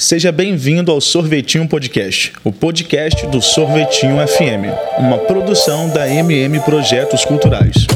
[0.00, 7.22] Seja bem-vindo ao Sorvetinho Podcast, o podcast do Sorvetinho FM, uma produção da MM Projetos
[7.22, 7.86] Culturais.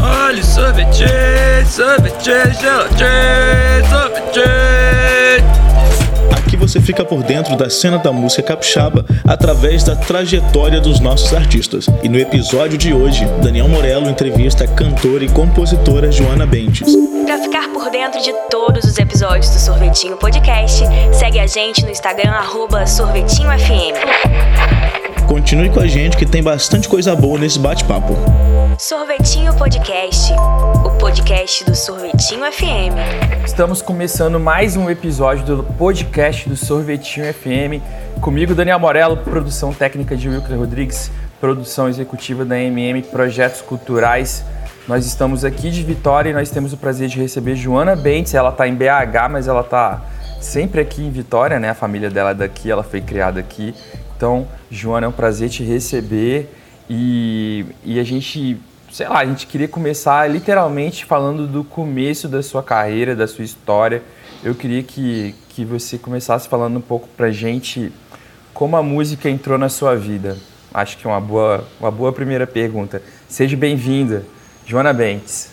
[0.00, 1.04] Olha sorvete,
[1.68, 3.04] sorvete, gelate,
[3.90, 4.83] sorvete.
[6.64, 11.90] Você fica por dentro da cena da música capixaba através da trajetória dos nossos artistas.
[12.02, 16.96] E no episódio de hoje, Daniel Morello entrevista a cantora e compositora Joana Bentes.
[17.26, 21.90] Para ficar por dentro de todos os episódios do Sorvetinho Podcast, segue a gente no
[21.90, 22.32] Instagram,
[22.86, 23.92] sorvetinhofm.
[25.26, 28.14] Continue com a gente que tem bastante coisa boa nesse bate-papo.
[28.78, 30.32] Sorvetinho Podcast,
[30.84, 33.44] o podcast do Sorvetinho FM.
[33.44, 37.82] Estamos começando mais um episódio do podcast do Sorvetinho FM.
[38.20, 41.10] Comigo, Daniel Morello, produção técnica de Wilker Rodrigues,
[41.40, 44.44] produção executiva da MM Projetos Culturais.
[44.86, 48.34] Nós estamos aqui de Vitória e nós temos o prazer de receber Joana Bentes.
[48.34, 50.02] Ela está em BH, mas ela está
[50.40, 51.70] sempre aqui em Vitória, né?
[51.70, 53.74] A família dela é daqui, ela foi criada aqui.
[54.24, 56.48] Então, Joana, é um prazer te receber
[56.88, 58.58] e, e a gente,
[58.90, 63.44] sei lá, a gente queria começar literalmente falando do começo da sua carreira, da sua
[63.44, 64.02] história.
[64.42, 67.92] Eu queria que, que você começasse falando um pouco pra gente
[68.54, 70.38] como a música entrou na sua vida.
[70.72, 73.02] Acho que é uma boa, uma boa primeira pergunta.
[73.28, 74.24] Seja bem-vinda,
[74.64, 75.50] Joana Bentes.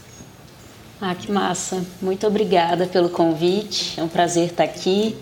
[1.02, 1.84] Ah, que massa.
[2.02, 4.00] Muito obrigada pelo convite.
[4.00, 5.18] É um prazer estar aqui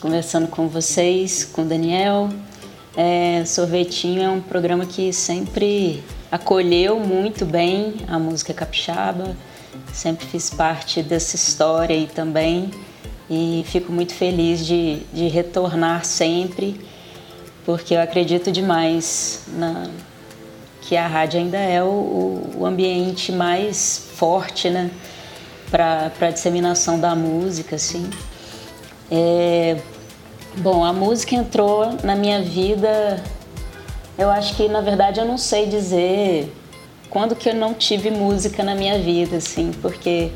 [0.00, 2.30] conversando com vocês, com o Daniel.
[3.02, 9.34] É, Sorvetinho é um programa que sempre acolheu muito bem a música capixaba.
[9.90, 12.70] Sempre fiz parte dessa história aí também
[13.30, 16.78] e fico muito feliz de, de retornar sempre,
[17.64, 19.88] porque eu acredito demais na,
[20.82, 24.90] que a rádio ainda é o, o ambiente mais forte né,
[25.70, 27.76] para a disseminação da música.
[27.76, 28.10] Assim.
[29.10, 29.78] É,
[30.58, 33.22] bom, a música entrou na minha vida,
[34.18, 36.52] eu acho que na verdade eu não sei dizer
[37.10, 40.30] quando que eu não tive música na minha vida, assim, porque.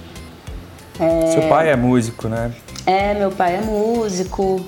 [0.99, 2.53] É, Seu pai é músico, né?
[2.85, 4.61] É, meu pai é músico,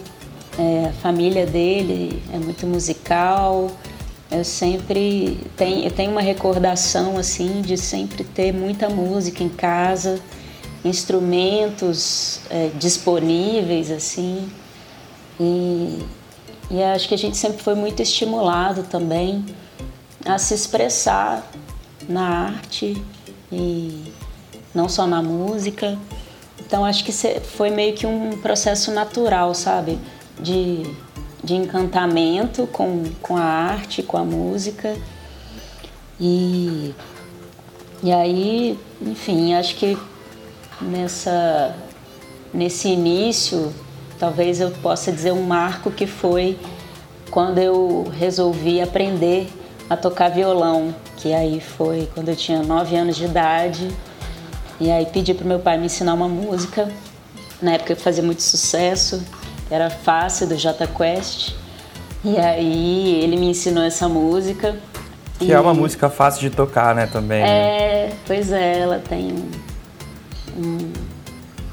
[0.59, 3.71] é, a família dele é muito musical.
[4.31, 10.19] Eu sempre tenho, eu tenho uma recordação assim de sempre ter muita música em casa,
[10.85, 14.49] instrumentos é, disponíveis assim.
[15.39, 16.05] E,
[16.71, 19.45] e acho que a gente sempre foi muito estimulado também
[20.25, 21.47] a se expressar
[22.09, 23.01] na arte
[23.51, 24.13] e
[24.75, 25.99] não só na música.
[26.61, 29.99] Então acho que foi meio que um processo natural, sabe?
[30.41, 30.83] De,
[31.43, 34.97] de encantamento com, com a arte, com a música.
[36.19, 36.95] E,
[38.03, 39.97] e aí, enfim, acho que
[40.81, 41.75] nessa,
[42.53, 43.73] nesse início,
[44.19, 46.59] talvez eu possa dizer um marco que foi
[47.31, 49.49] quando eu resolvi aprender
[49.89, 53.89] a tocar violão, que aí foi quando eu tinha 9 anos de idade.
[54.81, 56.89] E aí pedi para meu pai me ensinar uma música.
[57.63, 59.23] Na época fazia muito sucesso,
[59.71, 61.55] era fácil do J Quest.
[62.25, 64.77] E aí ele me ensinou essa música.
[65.39, 65.53] Que e...
[65.53, 67.43] é uma música fácil de tocar, né, também.
[67.43, 67.49] Né?
[67.49, 68.17] É, né?
[68.27, 69.51] pois é, ela tem um,
[70.63, 70.93] um,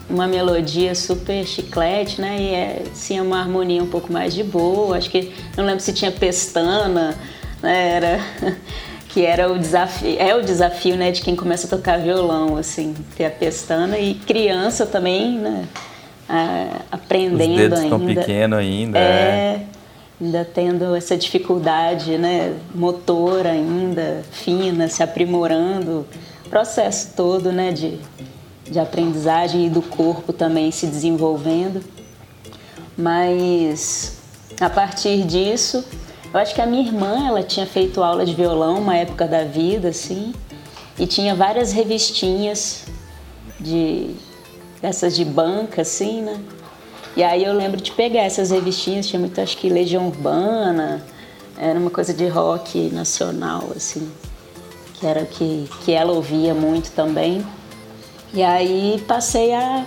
[0.09, 2.37] uma melodia super chiclete, né?
[2.39, 4.97] E é sim uma harmonia um pouco mais de boa.
[4.97, 7.15] Acho que não lembro se tinha pestana,
[7.61, 7.95] né?
[7.95, 8.19] Era
[9.13, 12.95] que era o desafio, é o desafio, né, de quem começa a tocar violão, assim,
[13.15, 15.67] ter a pestana e criança também, né,
[16.27, 17.95] a, aprendendo Os dedos ainda.
[17.95, 18.97] Estão pequeno ainda.
[18.97, 19.61] É, é,
[20.19, 26.07] ainda tendo essa dificuldade, né, motora ainda, fina, se aprimorando,
[26.43, 27.99] o processo todo, né, de,
[28.73, 31.81] de aprendizagem e do corpo também se desenvolvendo.
[32.97, 34.17] Mas
[34.59, 35.85] a partir disso,
[36.33, 39.43] eu acho que a minha irmã, ela tinha feito aula de violão uma época da
[39.43, 40.33] vida, assim,
[40.97, 42.85] e tinha várias revistinhas
[43.59, 44.15] de
[44.81, 46.39] essas de banca, assim, né?
[47.15, 51.05] E aí eu lembro de pegar essas revistinhas, tinha muito, acho que Legião Urbana,
[51.57, 54.11] era uma coisa de rock nacional, assim,
[54.95, 57.45] que era o que, que ela ouvia muito também.
[58.33, 59.85] E aí passei a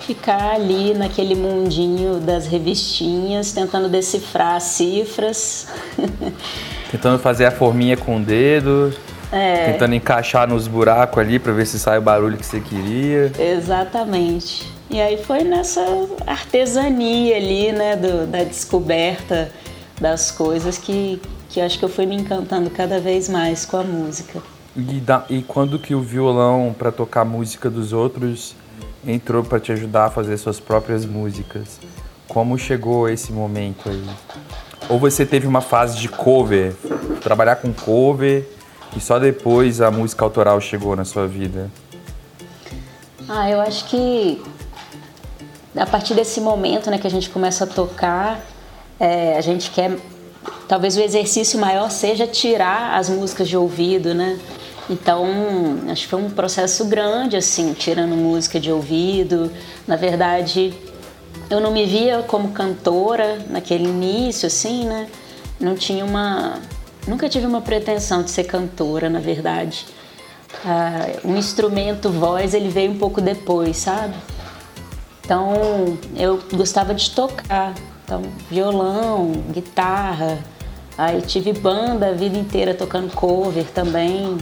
[0.00, 5.68] ficar ali naquele mundinho das revistinhas, tentando decifrar as cifras.
[6.90, 8.94] Tentando fazer a forminha com o dedo.
[9.32, 9.72] É.
[9.72, 13.32] Tentando encaixar nos buracos ali para ver se sai o barulho que você queria.
[13.36, 14.70] Exatamente.
[14.88, 15.80] E aí foi nessa
[16.26, 19.50] artesania ali, né, do, da descoberta
[20.00, 23.82] das coisas que, que acho que eu fui me encantando cada vez mais com a
[23.82, 24.40] música.
[24.76, 28.56] E, da, e quando que o violão para tocar música dos outros
[29.06, 31.78] entrou para te ajudar a fazer suas próprias músicas?
[32.26, 34.04] Como chegou esse momento aí?
[34.88, 36.74] Ou você teve uma fase de cover,
[37.22, 38.48] trabalhar com cover
[38.96, 41.70] e só depois a música autoral chegou na sua vida?
[43.28, 44.42] Ah, eu acho que
[45.76, 48.40] a partir desse momento né, que a gente começa a tocar,
[48.98, 49.96] é, a gente quer.
[50.68, 54.38] Talvez o exercício maior seja tirar as músicas de ouvido, né?
[54.88, 55.26] Então,
[55.88, 59.50] acho que foi um processo grande, assim, tirando música de ouvido.
[59.86, 60.74] Na verdade,
[61.48, 65.08] eu não me via como cantora naquele início, assim, né?
[65.58, 66.58] Não tinha uma.
[67.06, 69.86] Nunca tive uma pretensão de ser cantora, na verdade.
[70.64, 74.14] Ah, um instrumento voz, ele veio um pouco depois, sabe?
[75.24, 77.74] Então, eu gostava de tocar.
[78.04, 80.38] Então, violão, guitarra.
[80.96, 84.38] Aí tive banda a vida inteira tocando cover também.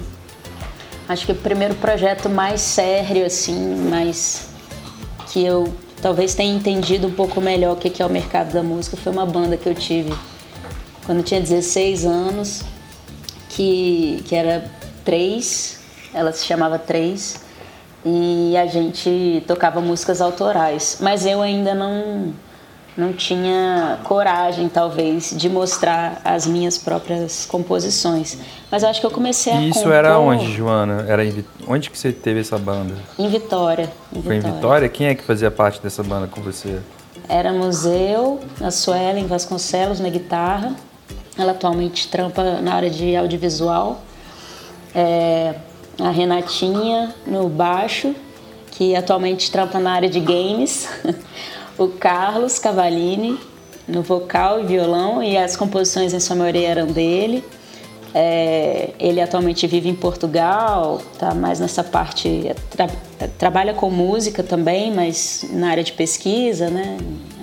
[1.13, 4.49] Acho que o primeiro projeto mais sério, assim, mais
[5.29, 5.71] que eu
[6.01, 9.27] talvez tenha entendido um pouco melhor o que é o mercado da música foi uma
[9.27, 10.13] banda que eu tive
[11.05, 12.63] quando eu tinha 16 anos,
[13.51, 14.71] que, que era
[15.05, 15.81] três,
[16.15, 17.45] ela se chamava Três,
[18.07, 20.97] e a gente tocava músicas autorais.
[20.99, 22.33] Mas eu ainda não
[22.97, 28.39] não tinha coragem, talvez, de mostrar as minhas próprias composições.
[28.71, 31.07] Mas eu acho que eu comecei a E isso compor era onde, Joana?
[31.09, 32.95] Era em onde que você teve essa banda?
[33.19, 33.91] Em Vitória.
[34.15, 34.89] Em Foi em Vitória?
[34.89, 36.81] Quem é que fazia parte dessa banda com você?
[37.29, 40.75] Éramos eu, a Suelen Vasconcelos na guitarra.
[41.39, 44.03] Ela atualmente trampa na área de audiovisual.
[44.95, 45.55] É,
[45.99, 48.15] a Renatinha no baixo,
[48.71, 50.89] que atualmente trampa na área de games.
[51.79, 53.39] o Carlos Cavalini
[53.89, 57.45] no vocal e violão, e as composições em sua maioria eram dele.
[58.15, 62.91] É, ele atualmente vive em Portugal, tá mais nessa parte, é, tra-
[63.39, 66.99] trabalha com música também, mas na área de pesquisa, né,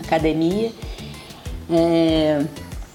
[0.05, 0.71] academia,
[1.71, 2.45] é,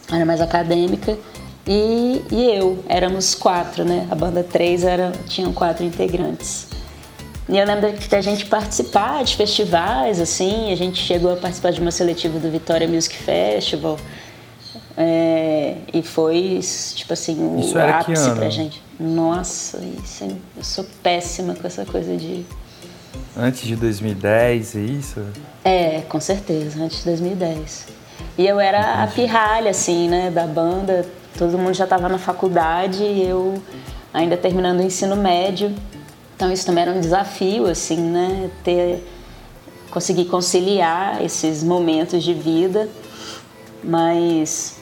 [0.08, 1.18] área mais acadêmica.
[1.66, 4.06] E, e eu, éramos quatro, né?
[4.10, 6.68] A banda três era, tinham quatro integrantes.
[7.48, 11.80] E eu lembro da gente participar de festivais, assim, a gente chegou a participar de
[11.80, 13.98] uma seletiva do Vitória Music Festival.
[14.96, 16.60] É, e foi,
[16.94, 18.36] tipo assim, o Isso era que ápice ano?
[18.36, 18.82] pra gente.
[18.98, 22.46] Nossa, isso, é- eu sou péssima com essa coisa de.
[23.36, 25.22] Antes de 2010, é isso?
[25.64, 27.86] É, com certeza, antes de 2010.
[28.38, 31.04] E eu era a pirralha, assim, né, da banda.
[31.36, 33.60] Todo mundo já estava na faculdade e eu
[34.12, 35.74] ainda terminando o ensino médio.
[36.44, 39.02] Então isso também era um desafio, assim, né, ter
[39.90, 42.86] conseguir conciliar esses momentos de vida.
[43.82, 44.76] Mas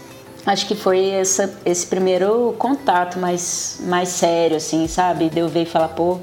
[0.45, 5.31] acho que foi essa, esse primeiro contato mais, mais sério, assim, sabe?
[5.31, 6.19] De eu ver e falar, pô,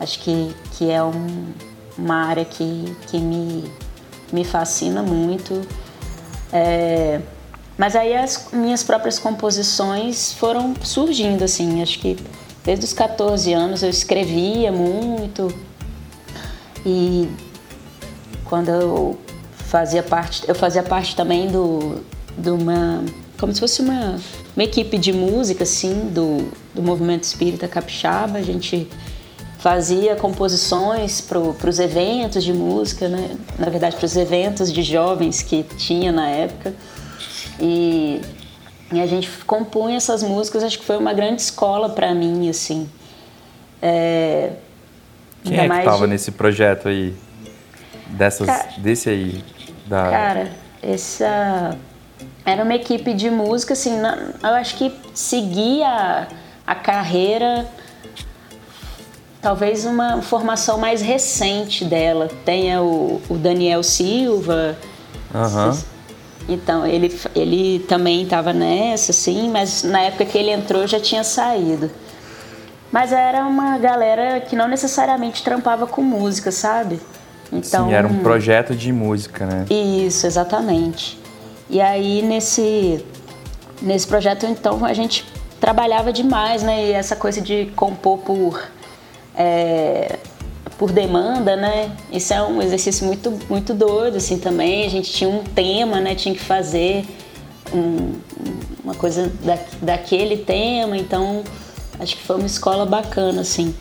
[0.00, 1.52] acho que, que é um,
[1.96, 3.70] uma área que, que me,
[4.32, 5.62] me fascina muito.
[6.52, 7.20] É,
[7.78, 12.16] mas aí as minhas próprias composições foram surgindo, assim, acho que
[12.64, 15.52] desde os 14 anos eu escrevia muito.
[16.84, 17.28] E
[18.44, 19.18] quando eu
[19.52, 22.00] fazia parte, eu fazia parte também do,
[22.36, 23.04] de uma,
[23.38, 24.16] como se fosse uma,
[24.56, 28.88] uma equipe de música, assim, do, do movimento espírita capixaba, a gente
[29.58, 33.36] fazia composições para os eventos de música, né?
[33.58, 36.74] na verdade para os eventos de jovens que tinha na época.
[37.60, 38.22] E,
[38.92, 42.88] e a gente compunha essas músicas, acho que foi uma grande escola para mim, assim.
[43.80, 44.52] É,
[45.44, 47.14] Quem ainda é que mais tava de- nesse projeto aí?
[48.06, 49.42] Dessas, desse aí?
[49.86, 50.10] Da...
[50.10, 50.50] Cara,
[50.82, 51.76] essa
[52.44, 56.26] era uma equipe de música, assim, na- eu acho que seguia
[56.66, 57.66] a carreira,
[59.40, 62.28] talvez uma formação mais recente dela.
[62.44, 64.76] Tenha o, o Daniel Silva.
[65.34, 65.78] Aham.
[66.52, 71.22] Então, ele, ele também estava nessa, assim, mas na época que ele entrou já tinha
[71.22, 71.90] saído.
[72.90, 77.00] Mas era uma galera que não necessariamente trampava com música, sabe?
[77.52, 79.66] Então, Sim, era um projeto de música, né?
[79.70, 81.18] isso, exatamente.
[81.68, 83.04] E aí nesse
[83.80, 85.24] nesse projeto então a gente
[85.60, 86.86] trabalhava demais, né?
[86.86, 88.68] E essa coisa de compor por
[89.36, 90.18] é,
[90.80, 91.94] por demanda, né?
[92.10, 94.86] Isso é um exercício muito muito doido assim também.
[94.86, 96.14] A gente tinha um tema, né?
[96.14, 97.04] Tinha que fazer
[97.70, 98.14] um-
[98.82, 101.44] uma coisa da, daquele tema, então
[101.98, 103.74] acho que foi uma escola bacana assim.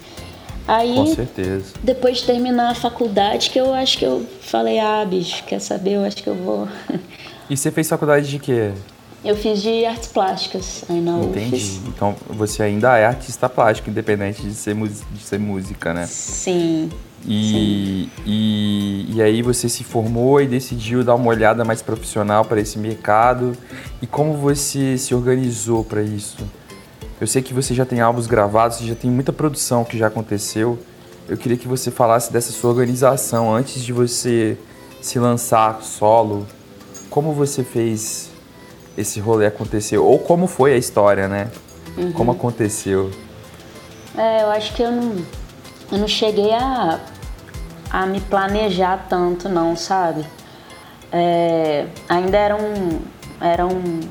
[0.67, 1.73] Aí Com certeza.
[1.81, 5.93] depois de terminar a faculdade, que eu acho que eu falei, ah, bicho, quer saber?
[5.93, 6.67] Eu acho que eu vou.
[7.49, 8.73] E você fez faculdade de quê?
[9.23, 11.55] Eu fiz de artes plásticas aí na Entendi.
[11.55, 11.81] UFES.
[11.87, 16.05] Então você ainda é artista plástico, independente de ser, de ser música, né?
[16.05, 16.89] Sim.
[17.25, 22.61] E, e, e, aí você se formou e decidiu dar uma olhada mais profissional para
[22.61, 23.51] esse mercado.
[24.01, 26.37] E como você se organizou para isso?
[27.19, 30.79] Eu sei que você já tem álbuns gravados, já tem muita produção que já aconteceu.
[31.27, 34.57] Eu queria que você falasse dessa sua organização antes de você
[35.01, 36.47] se lançar solo.
[37.09, 38.29] Como você fez
[38.99, 39.97] esse rolê acontecer?
[39.97, 41.49] Ou como foi a história, né?
[41.97, 42.11] Uhum.
[42.11, 43.11] Como aconteceu?
[44.17, 45.15] É, eu acho que eu não,
[45.91, 46.99] eu não cheguei a,
[47.89, 50.25] a me planejar tanto, não, sabe?
[51.11, 52.99] É, ainda era um,
[53.41, 54.01] era um,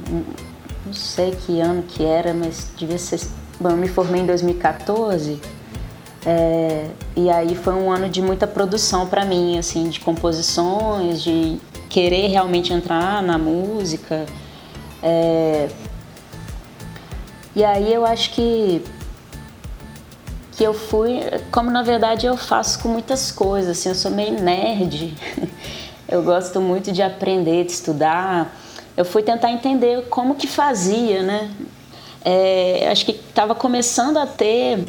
[0.87, 3.21] não sei que ano que era, mas devia ser.
[3.61, 5.41] Bom, eu me formei em 2014
[6.25, 11.59] é, e aí foi um ano de muita produção para mim, assim, de composições, de
[11.89, 14.27] querer realmente entrar na música.
[15.03, 15.69] É,
[17.55, 18.85] e aí eu acho que
[20.53, 21.21] que eu fui,
[21.53, 25.17] como na verdade eu faço com muitas coisas, assim, eu sou meio nerd,
[26.09, 28.57] eu gosto muito de aprender, de estudar.
[28.97, 31.49] Eu fui tentar entender como que fazia, né?
[32.25, 34.85] É, acho que estava começando a ter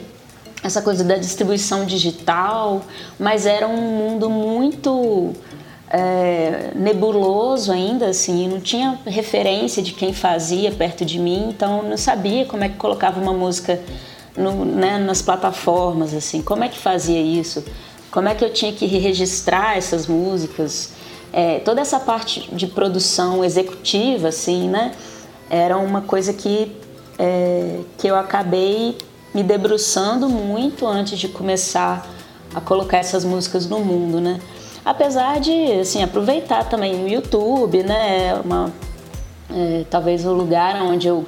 [0.64, 2.82] essa coisa da distribuição digital,
[3.20, 5.34] mas era um mundo muito
[5.90, 11.98] é, nebuloso ainda, assim, não tinha referência de quem fazia perto de mim, então não
[11.98, 13.82] sabia como é que colocava uma música
[14.38, 17.66] no, né, nas plataformas, assim, como é que fazia isso,
[18.12, 20.94] como é que eu tinha que registrar essas músicas,
[21.34, 24.92] é, toda essa parte de produção executiva, assim, né,
[25.50, 26.72] era uma coisa que,
[27.18, 28.96] é, que eu acabei
[29.34, 32.08] me debruçando muito antes de começar
[32.54, 34.40] a colocar essas músicas no mundo, né.
[34.84, 38.72] Apesar de, assim, aproveitar também o YouTube, né, uma,
[39.54, 41.26] é, talvez o lugar onde eu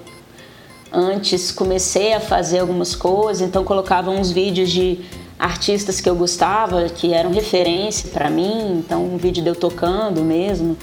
[0.93, 4.99] Antes comecei a fazer algumas coisas, então colocava uns vídeos de
[5.39, 10.21] artistas que eu gostava, que eram referência para mim, então um vídeo de eu tocando
[10.21, 10.75] mesmo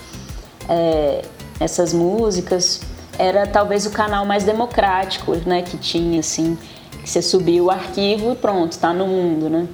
[0.67, 1.23] é,
[1.61, 2.81] essas músicas.
[3.19, 6.57] Era talvez o canal mais democrático, né, que tinha assim,
[7.03, 9.69] que você subia o arquivo e pronto, está no mundo, né?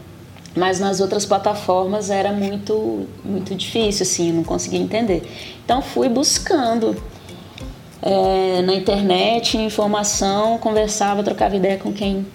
[0.56, 5.22] Mas nas outras plataformas era muito muito difícil assim, eu não conseguia entender.
[5.64, 6.96] Então fui buscando
[8.00, 12.26] é, na internet, informação, conversava, trocava ideia com quem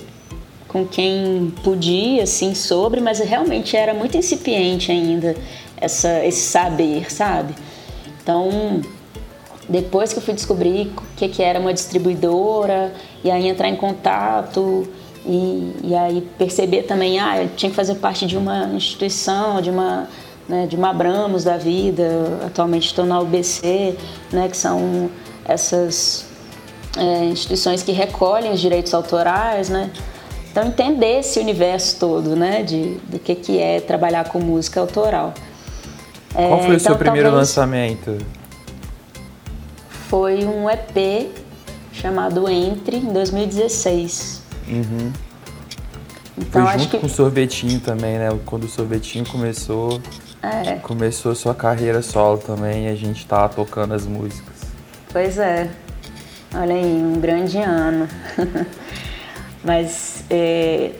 [0.68, 5.36] com quem podia, assim, sobre, mas realmente era muito incipiente ainda
[5.76, 7.56] essa, esse saber, sabe?
[8.22, 8.80] Então,
[9.68, 13.76] depois que eu fui descobrir o que, que era uma distribuidora, e aí entrar em
[13.76, 14.88] contato,
[15.31, 19.69] e, e aí perceber também, ah, eu tinha que fazer parte de uma instituição, de
[19.69, 20.07] uma,
[20.48, 22.03] né, de uma Abramos da vida,
[22.48, 23.95] atualmente estou na UBC,
[24.31, 25.07] né, que são
[25.45, 26.25] essas
[26.98, 29.91] é, instituições que recolhem os direitos autorais, né?
[30.50, 35.36] Então entender esse universo todo, né, de do que que é trabalhar com música autoral.
[36.33, 38.17] Qual foi é, o então, seu primeiro lançamento?
[40.07, 41.29] Foi um EP
[41.93, 44.38] chamado Entre em 2016.
[44.70, 45.12] Uhum.
[46.38, 46.98] Então, foi junto que...
[47.00, 48.30] com o sorvetinho também, né?
[48.46, 50.02] Quando o sorvetinho começou,
[50.42, 50.76] é.
[50.76, 54.56] começou sua carreira solo também, e a gente tava tocando as músicas.
[55.12, 55.70] Pois é.
[56.56, 58.08] Olha aí, um grande ano.
[59.64, 60.92] Mas é,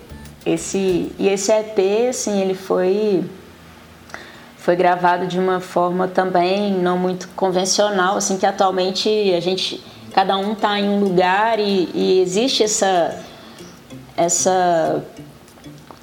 [0.46, 3.24] esse e esse EP, assim, ele foi
[4.58, 9.82] foi gravado de uma forma também não muito convencional, assim que atualmente a gente
[10.14, 13.18] cada um está em um lugar e, e existe essa
[14.20, 15.04] essa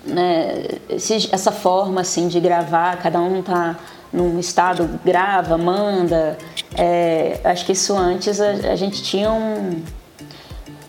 [0.04, 3.76] né, esse, essa forma assim de gravar, cada um está
[4.12, 6.38] num estado grava, manda.
[6.76, 9.82] É, acho que isso antes a, a gente tinha um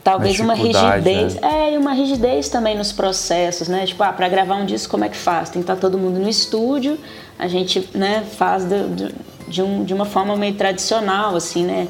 [0.04, 1.74] talvez uma, uma rigidez, né?
[1.74, 3.86] é, uma rigidez também nos processos, né?
[3.86, 5.50] Tipo, ah, para gravar um disco como é que faz?
[5.50, 6.98] Tem que estar tá todo mundo no estúdio,
[7.38, 9.14] a gente, né, faz do,
[9.50, 11.90] de, um, de uma forma meio tradicional, assim, né?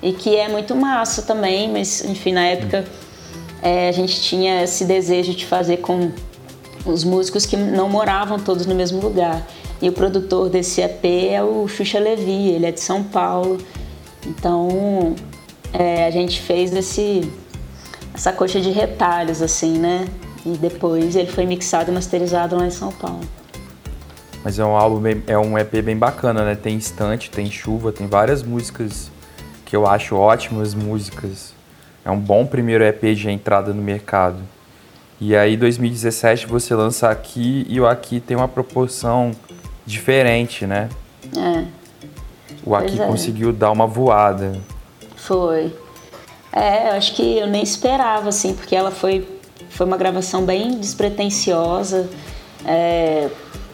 [0.00, 2.86] E que é muito massa também, mas enfim, na época
[3.62, 6.12] é, a gente tinha esse desejo de fazer com
[6.84, 9.46] os músicos que não moravam todos no mesmo lugar.
[9.80, 13.58] E o produtor desse EP é o Xuxa Levi, ele é de São Paulo.
[14.26, 15.14] Então
[15.72, 17.30] é, a gente fez esse,
[18.14, 20.06] essa coxa de retalhos, assim, né?
[20.44, 23.20] E depois ele foi mixado e masterizado lá em São Paulo.
[24.42, 26.54] Mas é um álbum bem, é um EP bem bacana, né?
[26.54, 29.10] Tem Instante, tem Chuva, tem várias músicas
[29.64, 31.57] que eu acho ótimas músicas.
[32.08, 34.38] É um bom primeiro EP de entrada no mercado.
[35.20, 39.32] E aí 2017 você lança aqui e o aqui tem uma proporção
[39.84, 40.88] diferente, né?
[41.36, 41.64] É.
[42.64, 43.06] O Aqui é.
[43.06, 44.58] conseguiu dar uma voada.
[45.16, 45.70] Foi.
[46.50, 49.28] É, eu acho que eu nem esperava, assim, porque ela foi,
[49.68, 52.08] foi uma gravação bem despretensiosa.
[52.64, 53.28] É,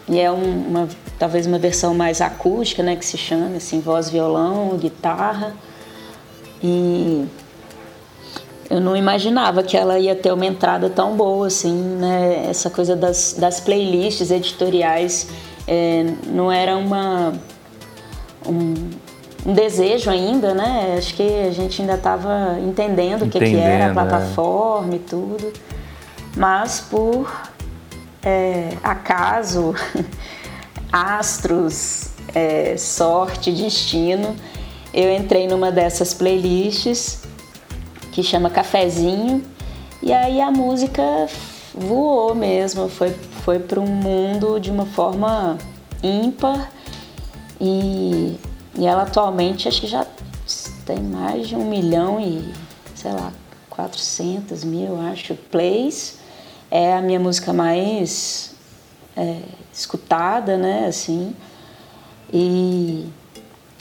[0.09, 4.09] e é um, uma talvez uma versão mais acústica, né, que se chama assim, voz,
[4.09, 5.53] violão, guitarra.
[6.61, 7.25] E
[8.69, 12.47] eu não imaginava que ela ia ter uma entrada tão boa assim, né?
[12.49, 15.27] Essa coisa das, das playlists editoriais
[15.67, 17.33] é, não era uma
[18.45, 18.73] um,
[19.45, 20.95] um, desejo ainda, né?
[20.97, 23.93] Acho que a gente ainda estava entendendo o que, que, era a é.
[23.93, 24.95] plataforma é.
[24.95, 25.53] e tudo,
[26.35, 27.31] mas por
[28.23, 29.75] é, acaso,
[30.91, 34.35] astros, é, sorte, destino,
[34.91, 37.24] eu entrei numa dessas playlists
[38.15, 39.43] que chama Cafezinho
[40.01, 41.03] e aí a música
[41.73, 43.11] voou mesmo, foi,
[43.43, 45.57] foi para um mundo de uma forma
[46.01, 46.71] ímpar
[47.59, 48.39] e,
[48.77, 50.07] e ela atualmente acho que já
[50.85, 52.53] tem mais de um milhão e
[52.95, 53.33] sei lá
[53.69, 56.19] 400 mil acho plays
[56.71, 58.55] é a minha música mais
[59.15, 59.41] é,
[59.73, 60.85] escutada, né?
[60.87, 61.35] Assim.
[62.33, 63.07] E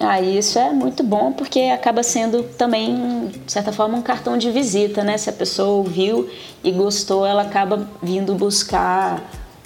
[0.06, 4.50] ah, isso é muito bom porque acaba sendo também, de certa forma, um cartão de
[4.50, 5.16] visita, né?
[5.16, 6.28] Se a pessoa ouviu
[6.62, 9.23] e gostou, ela acaba vindo buscar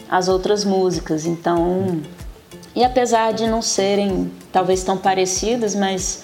[0.08, 1.26] as outras músicas.
[1.26, 2.00] Então,
[2.74, 6.22] e apesar de não serem talvez tão parecidas, mas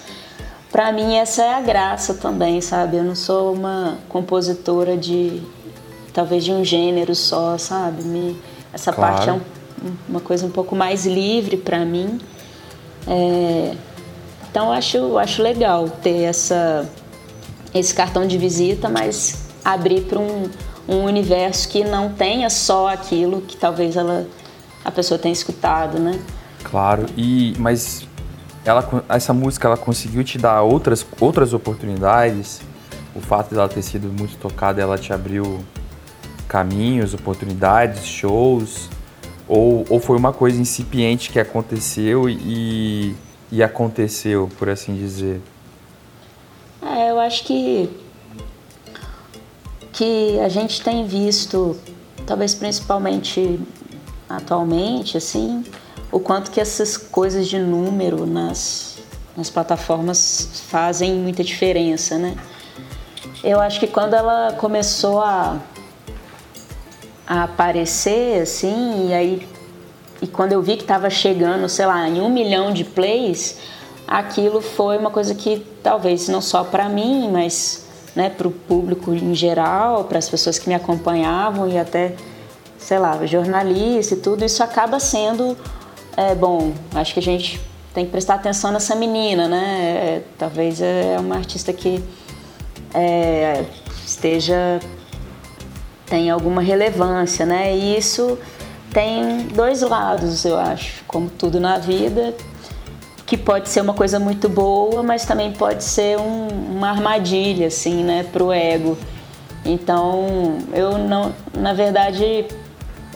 [0.71, 2.97] para mim essa é a graça também, sabe?
[2.97, 5.41] Eu não sou uma compositora de
[6.13, 8.03] talvez de um gênero só, sabe?
[8.03, 8.39] Me,
[8.73, 9.15] essa claro.
[9.15, 9.41] parte é um,
[10.07, 12.19] uma coisa um pouco mais livre para mim.
[13.07, 13.75] É,
[14.55, 16.89] então acho, acho legal ter essa,
[17.73, 20.49] esse cartão de visita, mas abrir para um,
[20.87, 24.25] um universo que não tenha só aquilo que talvez ela,
[24.85, 26.17] a pessoa tenha escutado, né?
[26.63, 28.07] Claro, e mas
[28.63, 32.61] ela, essa música ela conseguiu te dar outras, outras oportunidades?
[33.13, 35.59] O fato dela ter sido muito tocada, ela te abriu
[36.47, 38.89] caminhos, oportunidades, shows?
[39.49, 43.13] Ou, ou foi uma coisa incipiente que aconteceu e,
[43.51, 45.41] e aconteceu, por assim dizer?
[46.81, 47.89] É, eu acho que,
[49.93, 51.77] que a gente tem visto,
[52.25, 53.59] talvez principalmente
[54.27, 55.63] atualmente, assim,
[56.11, 58.97] o quanto que essas coisas de número nas,
[59.35, 62.35] nas plataformas fazem muita diferença, né?
[63.43, 65.59] Eu acho que quando ela começou a
[67.27, 69.47] a aparecer, assim, e aí
[70.21, 73.57] e quando eu vi que estava chegando, sei lá, em um milhão de plays,
[74.07, 79.13] aquilo foi uma coisa que talvez não só para mim, mas né, para o público
[79.13, 82.15] em geral, para as pessoas que me acompanhavam e até,
[82.77, 85.57] sei lá, jornalista e tudo, isso acaba sendo
[86.15, 86.73] é, bom.
[86.93, 87.59] Acho que a gente
[87.93, 89.79] tem que prestar atenção nessa menina, né?
[89.81, 92.01] É, talvez é uma artista que
[92.93, 93.65] é,
[94.05, 94.79] esteja
[96.05, 97.75] tem alguma relevância, né?
[97.75, 98.37] E isso
[98.95, 102.33] tem dois lados, eu acho, como tudo na vida,
[103.25, 108.05] que pode ser uma coisa muito boa, mas também pode ser um, uma armadilha, assim,
[108.05, 108.97] né, pro ego.
[109.65, 112.45] Então, eu não, na verdade,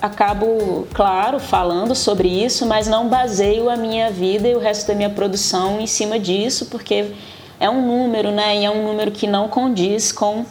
[0.02, 4.96] acabo, claro, falando sobre isso, mas não baseio a minha vida e o resto da
[4.96, 7.14] minha produção em cima disso, porque
[7.58, 8.58] é um número, né?
[8.58, 10.46] E é um número que não condiz com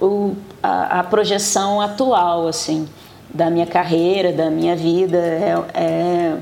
[0.00, 2.88] o, a, a, projeção atual, assim,
[3.32, 5.18] da minha carreira, da minha vida.
[5.18, 6.36] É, é,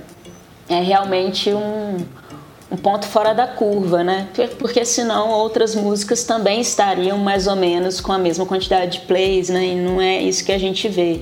[0.69, 1.97] é realmente um,
[2.71, 4.29] um ponto fora da curva, né?
[4.59, 9.49] Porque senão outras músicas também estariam mais ou menos com a mesma quantidade de plays,
[9.49, 9.65] né?
[9.67, 11.21] E não é isso que a gente vê.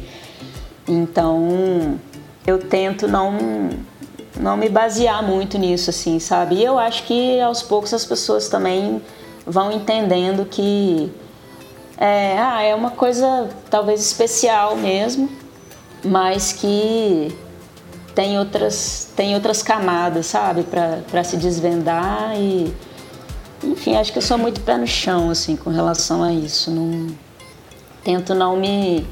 [0.88, 1.98] Então,
[2.46, 3.70] eu tento não
[4.38, 6.56] não me basear muito nisso assim, sabe?
[6.56, 9.00] E eu acho que aos poucos as pessoas também
[9.46, 11.12] vão entendendo que
[11.96, 15.28] é, ah, é uma coisa talvez especial mesmo,
[16.04, 17.34] mas que
[18.14, 20.64] tem outras, tem outras camadas, sabe,
[21.10, 22.72] para se desvendar e.
[23.62, 26.70] Enfim, acho que eu sou muito pé no chão, assim, com relação a isso.
[26.70, 27.06] Não,
[28.04, 29.06] tento não me,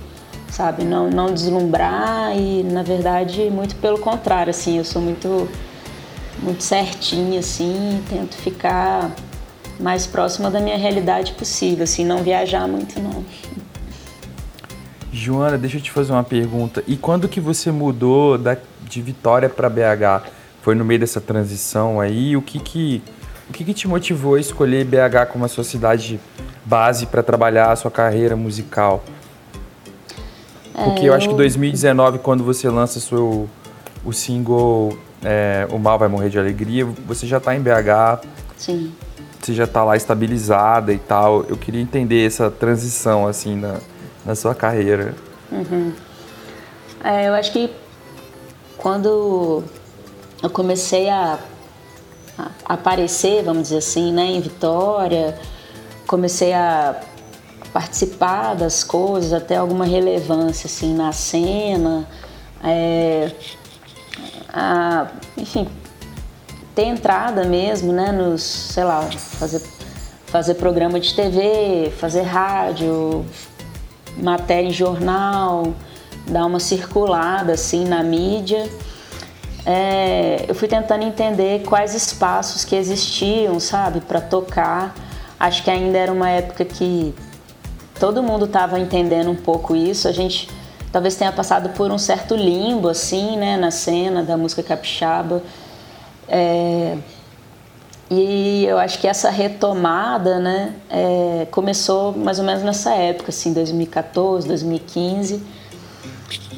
[0.50, 5.48] sabe, não, não deslumbrar e, na verdade, muito pelo contrário, assim, eu sou muito,
[6.42, 9.10] muito certinha, assim, tento ficar
[9.80, 13.24] mais próxima da minha realidade possível, assim, não viajar muito não.
[15.12, 16.82] Joana, deixa eu te fazer uma pergunta.
[16.86, 18.56] E quando que você mudou da,
[18.88, 20.26] de Vitória para BH?
[20.62, 22.36] Foi no meio dessa transição aí?
[22.36, 23.02] O que que,
[23.48, 26.18] o que, que te motivou a escolher BH como a sua cidade
[26.64, 29.04] base para trabalhar a sua carreira musical?
[30.72, 33.50] Porque é, eu acho que 2019, quando você lança seu,
[34.04, 38.26] o single é, O Mal Vai Morrer de Alegria, você já está em BH.
[38.56, 38.92] Sim
[39.44, 41.44] você já está lá estabilizada e tal.
[41.48, 43.78] Eu queria entender essa transição, assim, na,
[44.24, 45.14] na sua carreira.
[45.50, 45.92] Uhum.
[47.04, 47.70] É, eu acho que
[48.78, 49.64] quando
[50.42, 51.38] eu comecei a,
[52.38, 55.38] a aparecer, vamos dizer assim, né, em Vitória,
[56.06, 57.00] comecei a
[57.72, 62.06] participar das coisas, até alguma relevância assim na cena,
[62.62, 63.30] é,
[64.52, 65.68] a, enfim,
[66.74, 69.62] ter entrada mesmo, né, nos, sei lá, fazer,
[70.26, 73.24] fazer programa de TV, fazer rádio,
[74.16, 75.74] matéria em jornal,
[76.26, 78.68] dar uma circulada assim na mídia.
[79.64, 84.94] É, eu fui tentando entender quais espaços que existiam, sabe, para tocar.
[85.38, 87.14] Acho que ainda era uma época que
[87.98, 90.08] todo mundo estava entendendo um pouco isso.
[90.08, 90.48] A gente
[90.90, 95.42] talvez tenha passado por um certo limbo, assim, né, na cena da música capixaba.
[96.28, 96.98] É,
[98.14, 103.54] e eu acho que essa retomada, né, é, começou mais ou menos nessa época, assim,
[103.54, 105.42] 2014, 2015.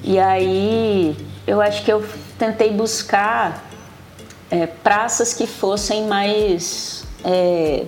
[0.02, 2.04] E aí eu acho que eu
[2.36, 3.70] tentei buscar
[4.50, 7.84] é, praças que fossem mais é,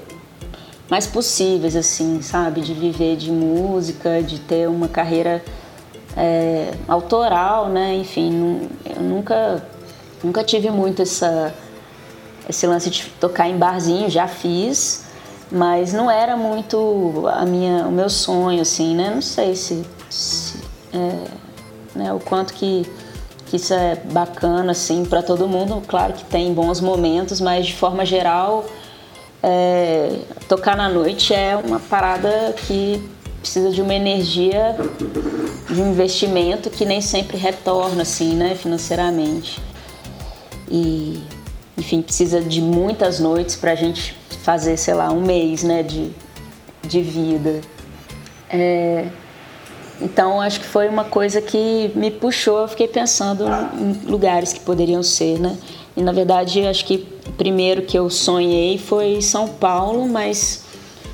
[0.88, 5.44] mais possíveis, assim, sabe, de viver de música, de ter uma carreira
[6.16, 7.96] é, autoral, né?
[7.96, 9.66] Enfim, eu nunca
[10.22, 11.52] nunca tive muito essa
[12.48, 15.04] esse lance de tocar em barzinho, já fiz,
[15.50, 19.10] mas não era muito a minha, o meu sonho, assim, né?
[19.14, 20.58] Não sei se, se
[20.92, 21.24] é,
[21.94, 22.86] né, o quanto que,
[23.46, 25.82] que isso é bacana, assim, para todo mundo.
[25.86, 28.66] Claro que tem bons momentos, mas de forma geral,
[29.42, 33.08] é, tocar na noite é uma parada que
[33.40, 34.76] precisa de uma energia,
[35.70, 39.62] de um investimento que nem sempre retorna, assim, né, financeiramente.
[40.68, 41.22] E
[41.76, 46.10] enfim, precisa de muitas noites para a gente fazer, sei lá, um mês né, de,
[46.82, 47.60] de vida.
[48.48, 49.06] É,
[50.00, 53.44] então, acho que foi uma coisa que me puxou, eu fiquei pensando
[53.78, 55.56] em lugares que poderiam ser, né?
[55.96, 60.64] E, na verdade, acho que o primeiro que eu sonhei foi São Paulo, mas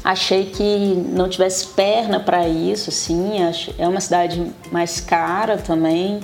[0.02, 3.34] achei que não tivesse perna para isso, assim,
[3.78, 6.18] é uma cidade mais cara também,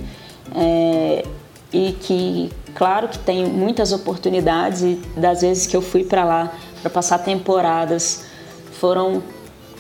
[0.57, 1.25] é,
[1.73, 6.53] e que claro que tem muitas oportunidades e das vezes que eu fui para lá
[6.81, 8.25] para passar temporadas
[8.71, 9.21] foram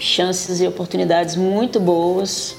[0.00, 2.56] chances e oportunidades muito boas.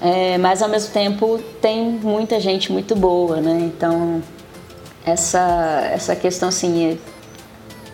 [0.00, 3.72] É, mas ao mesmo tempo tem muita gente muito boa né?
[3.74, 4.22] Então
[5.04, 6.98] essa essa questão assim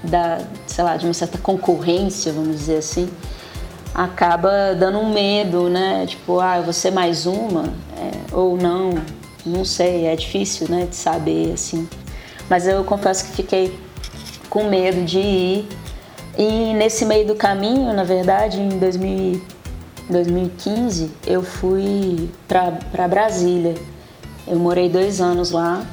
[0.04, 3.08] da sei lá de uma certa concorrência vamos dizer assim
[3.94, 6.04] acaba dando um medo né?
[6.06, 7.64] Tipo ah eu vou ser mais uma
[7.96, 11.88] é, ou não não sei, é difícil, né, de saber assim.
[12.48, 13.78] Mas eu confesso que fiquei
[14.48, 15.68] com medo de ir.
[16.36, 19.42] E nesse meio do caminho, na verdade, em 2000,
[20.08, 23.74] 2015, eu fui para Brasília.
[24.46, 25.86] Eu morei dois anos lá.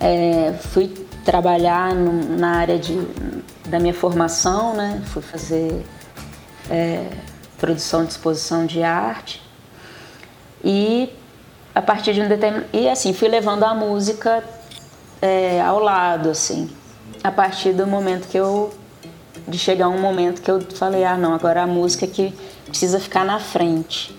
[0.00, 0.88] É, fui
[1.24, 2.98] trabalhar no, na área de,
[3.66, 5.02] da minha formação, né?
[5.06, 5.84] Fui fazer
[6.70, 7.06] é,
[7.58, 9.42] produção de exposição de arte.
[10.64, 11.12] E
[11.78, 12.66] a partir de um determinado.
[12.72, 14.42] E assim, fui levando a música
[15.22, 16.68] é, ao lado, assim.
[17.22, 18.72] A partir do momento que eu.
[19.46, 22.34] de chegar um momento que eu falei, ah, não, agora a música que
[22.66, 24.12] precisa ficar na frente.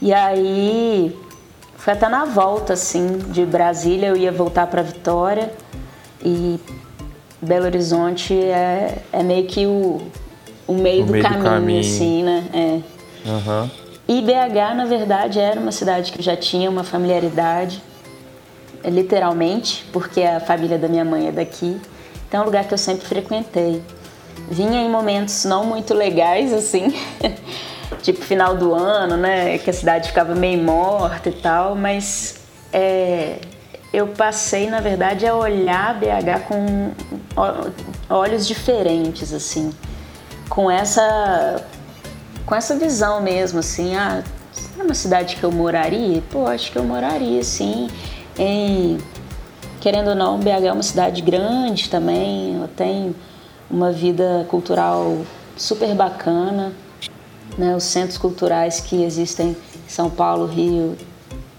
[0.00, 1.14] E aí.
[1.76, 5.52] Foi até na volta, assim, de Brasília, eu ia voltar para Vitória.
[6.24, 6.58] E
[7.42, 10.00] Belo Horizonte é, é meio que o,
[10.66, 12.44] o meio, o do, meio caminho, do, caminho, assim, né?
[12.52, 13.28] É.
[13.30, 13.87] Uhum.
[14.08, 17.82] E BH, na verdade, era uma cidade que já tinha uma familiaridade,
[18.82, 21.78] literalmente, porque a família da minha mãe é daqui.
[22.26, 23.82] Então é um lugar que eu sempre frequentei.
[24.50, 26.94] Vinha em momentos não muito legais, assim,
[28.02, 29.58] tipo final do ano, né?
[29.58, 32.40] Que a cidade ficava meio morta e tal, mas
[32.72, 33.36] é,
[33.92, 36.92] eu passei, na verdade, a olhar BH com
[38.08, 39.70] olhos diferentes, assim,
[40.48, 41.62] com essa
[42.48, 44.24] com essa visão mesmo, assim, ah,
[44.78, 46.22] é uma cidade que eu moraria?
[46.30, 47.90] Pô, acho que eu moraria, sim.
[48.38, 48.96] Em,
[49.82, 53.14] querendo ou não, BH é uma cidade grande também, tem
[53.70, 55.18] uma vida cultural
[55.58, 56.72] super bacana,
[57.58, 57.76] né?
[57.76, 59.56] Os centros culturais que existem em
[59.90, 60.96] São Paulo, Rio,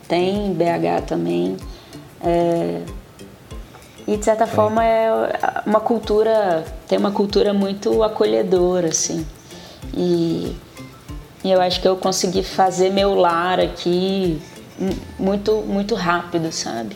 [0.08, 1.56] tem em BH também.
[2.20, 2.82] É,
[4.08, 5.08] e de certa forma é
[5.68, 9.24] uma cultura, tem uma cultura muito acolhedora, assim.
[9.94, 10.58] E
[11.44, 14.42] e eu acho que eu consegui fazer meu lar aqui
[15.18, 16.96] muito, muito rápido, sabe?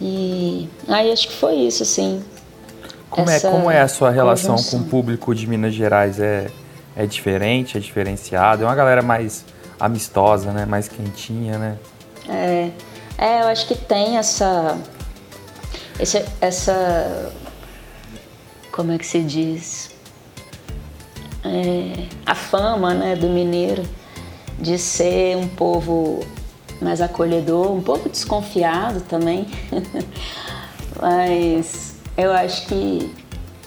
[0.00, 2.22] E aí acho que foi isso, assim.
[3.10, 4.80] Como, é, como é a sua relação conjunção.
[4.80, 6.18] com o público de Minas Gerais?
[6.20, 6.48] É,
[6.96, 8.62] é diferente, é diferenciado?
[8.62, 9.44] É uma galera mais
[9.78, 10.64] amistosa, né?
[10.64, 11.78] Mais quentinha, né?
[12.28, 12.70] É,
[13.20, 14.78] É, eu acho que tem essa.
[15.98, 17.30] Esse, essa.
[18.72, 19.89] Como é que se diz?
[21.42, 23.82] É, a fama né, do mineiro
[24.58, 26.20] de ser um povo
[26.80, 29.46] mais acolhedor, um pouco desconfiado também.
[31.00, 33.14] Mas eu acho que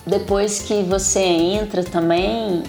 [0.05, 2.63] depois que você entra também,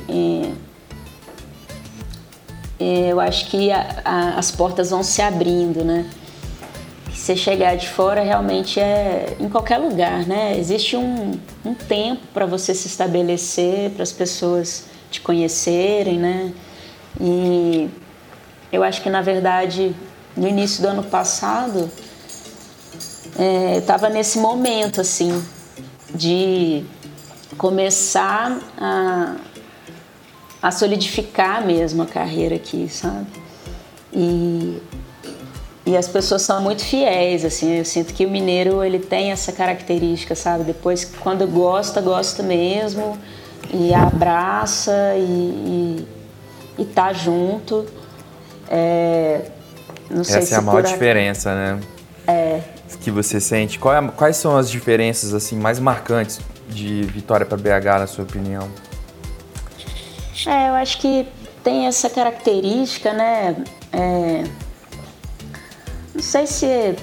[2.79, 6.09] eu acho que a, a, as portas vão se abrindo, né?
[7.13, 10.59] Você chegar de fora realmente é em qualquer lugar, né?
[10.59, 11.33] Existe um,
[11.65, 14.85] um tempo para você se estabelecer, para as pessoas
[15.15, 16.53] te conhecerem, né?
[17.21, 17.89] E
[18.73, 19.95] eu acho que na verdade
[20.37, 21.89] no início do ano passado
[23.39, 25.45] é, estava nesse momento assim
[26.13, 26.85] de
[27.57, 29.37] começar a,
[30.61, 33.27] a solidificar mesmo a carreira aqui, sabe?
[34.13, 34.81] E,
[35.87, 39.53] e as pessoas são muito fiéis, assim, eu sinto que o mineiro ele tem essa
[39.53, 40.65] característica, sabe?
[40.65, 43.19] Depois, quando gosta, gosta mesmo
[43.73, 46.07] e abraça e,
[46.79, 47.87] e, e tá junto.
[48.69, 49.51] É,
[50.11, 51.81] não sei Essa se é a maior diferença, né?
[52.27, 52.61] É.
[53.01, 53.79] Que você sente.
[53.79, 58.69] É, quais são as diferenças assim mais marcantes de Vitória para BH, na sua opinião?
[60.47, 61.27] É, eu acho que
[61.63, 63.57] tem essa característica, né?
[63.93, 64.45] É,
[66.15, 66.97] não sei se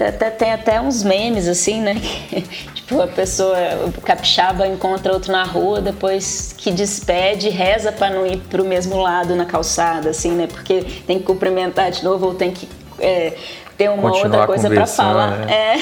[0.00, 1.94] até, tem até uns memes assim, né?
[2.92, 3.56] tipo, a pessoa,
[4.04, 9.34] capixaba encontra outro na rua, depois que despede, reza para não ir pro mesmo lado
[9.34, 10.46] na calçada, assim, né?
[10.46, 13.34] Porque tem que cumprimentar de novo ou tem que é,
[13.76, 15.38] ter uma Continuar outra coisa para falar.
[15.38, 15.52] Né?
[15.52, 15.76] É.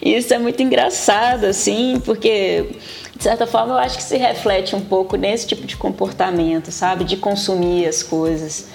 [0.02, 2.76] Isso é muito engraçado, assim, porque
[3.16, 7.04] de certa forma eu acho que se reflete um pouco nesse tipo de comportamento, sabe?
[7.04, 8.66] De consumir as coisas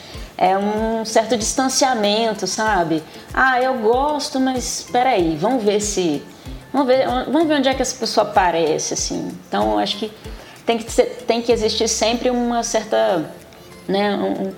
[0.41, 3.03] é um certo distanciamento, sabe?
[3.33, 6.23] Ah, eu gosto, mas espera aí, vamos ver se
[6.71, 9.31] vamos ver, vamos ver onde é que essa pessoa aparece assim.
[9.47, 10.11] Então, acho que
[10.65, 13.29] tem que ser, tem que existir sempre uma certa,
[13.87, 14.51] né, um,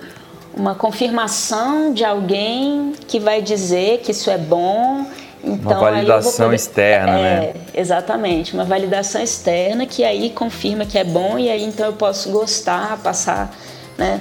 [0.54, 5.06] uma confirmação de alguém que vai dizer que isso é bom.
[5.44, 7.54] Então, uma validação poder, externa, é, né?
[7.74, 12.30] Exatamente, uma validação externa que aí confirma que é bom e aí então eu posso
[12.30, 13.52] gostar, passar,
[13.98, 14.20] né?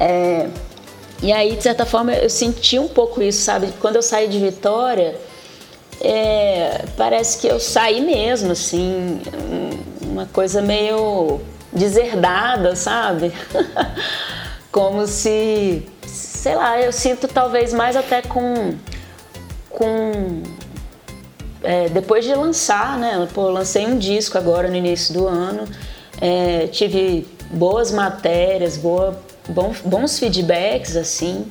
[0.00, 0.46] É,
[1.22, 3.68] e aí, de certa forma, eu senti um pouco isso, sabe?
[3.80, 5.14] Quando eu saí de Vitória,
[6.02, 9.22] é, parece que eu saí mesmo, assim,
[10.02, 11.40] uma coisa meio
[11.72, 13.32] deserdada, sabe?
[14.72, 18.74] Como se, sei lá, eu sinto talvez mais até com.
[19.70, 20.42] com
[21.62, 23.28] é, depois de lançar, né?
[23.32, 25.64] Pô, lancei um disco agora no início do ano,
[26.20, 29.16] é, tive boas matérias, boa
[29.48, 31.46] bons, bons feedbacks assim,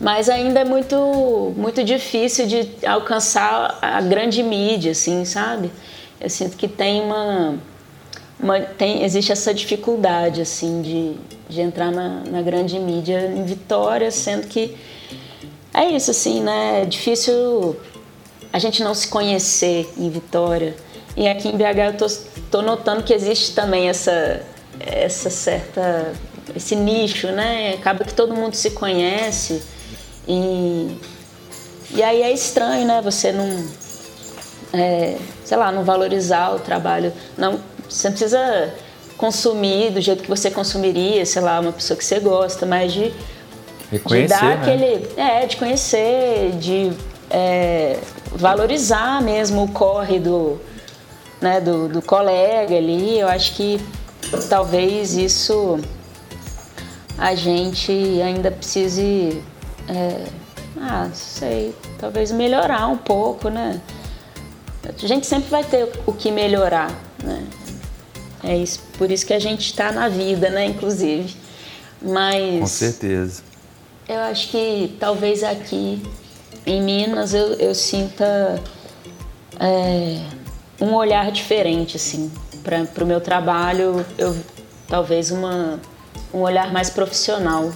[0.00, 5.70] mas ainda é muito muito difícil de alcançar a grande mídia, assim, sabe?
[6.20, 7.58] Eu sinto que tem uma,
[8.40, 11.14] uma tem, existe essa dificuldade assim de,
[11.48, 14.76] de entrar na, na grande mídia em Vitória, sendo que
[15.72, 16.82] é isso assim, né?
[16.82, 17.76] É difícil
[18.52, 20.76] a gente não se conhecer em Vitória.
[21.16, 22.06] E aqui em BH eu tô,
[22.50, 24.42] tô notando que existe também essa
[24.80, 26.12] essa certa
[26.54, 27.74] esse nicho, né?
[27.74, 29.62] Acaba que todo mundo se conhece
[30.26, 30.98] e,
[31.90, 33.00] e aí é estranho, né?
[33.02, 33.66] Você não,
[34.72, 37.12] é, sei lá, não valorizar o trabalho.
[37.36, 38.74] Não, você não precisa
[39.16, 43.12] consumir do jeito que você consumiria, sei lá, uma pessoa que você gosta, mas de,
[43.90, 44.54] de dar né?
[44.54, 46.92] aquele, é, de conhecer, de
[47.30, 47.98] é,
[48.32, 50.60] valorizar mesmo o corre do,
[51.40, 53.18] né, do, do colega ali.
[53.18, 53.80] Eu acho que
[54.48, 55.78] talvez isso
[57.16, 59.42] a gente ainda precise,
[59.88, 60.26] é,
[60.80, 63.80] ah, sei, talvez melhorar um pouco, né?
[64.86, 66.90] A gente sempre vai ter o que melhorar,
[67.22, 67.46] né?
[68.42, 70.66] É isso, por isso que a gente está na vida, né?
[70.66, 71.34] Inclusive,
[72.02, 73.42] mas com certeza.
[74.06, 76.02] Eu acho que talvez aqui
[76.66, 78.62] em Minas eu, eu sinta
[79.58, 80.20] é,
[80.78, 82.30] um olhar diferente, assim,
[82.62, 84.04] para o meu trabalho.
[84.18, 84.36] Eu
[84.86, 85.80] talvez uma
[86.32, 87.72] um olhar mais profissional,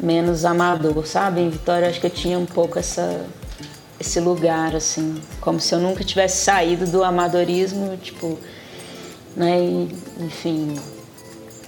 [0.00, 1.40] menos amador, sabe?
[1.40, 3.26] Em Vitória acho que eu tinha um pouco essa
[4.00, 8.38] esse lugar assim, como se eu nunca tivesse saído do amadorismo, tipo,
[9.36, 9.60] né?
[9.60, 9.88] E,
[10.24, 10.74] enfim.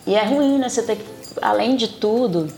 [0.07, 0.69] E é ruim, né?
[0.69, 1.05] Você ter que,
[1.43, 2.51] além de tudo,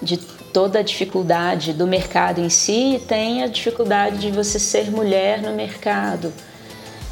[0.00, 5.42] de toda a dificuldade do mercado em si, tem a dificuldade de você ser mulher
[5.42, 6.32] no mercado.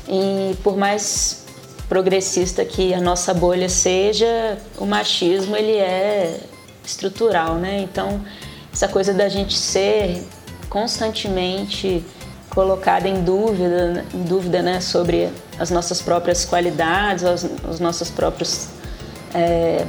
[0.09, 1.45] E por mais
[1.87, 6.41] progressista que a nossa bolha seja, o machismo ele é
[6.85, 7.81] estrutural, né?
[7.81, 8.21] Então
[8.73, 10.25] essa coisa da gente ser
[10.69, 12.03] constantemente
[12.49, 18.69] colocada em dúvida, em dúvida né, sobre as nossas próprias qualidades, os, os nossos próprios,
[19.35, 19.87] é,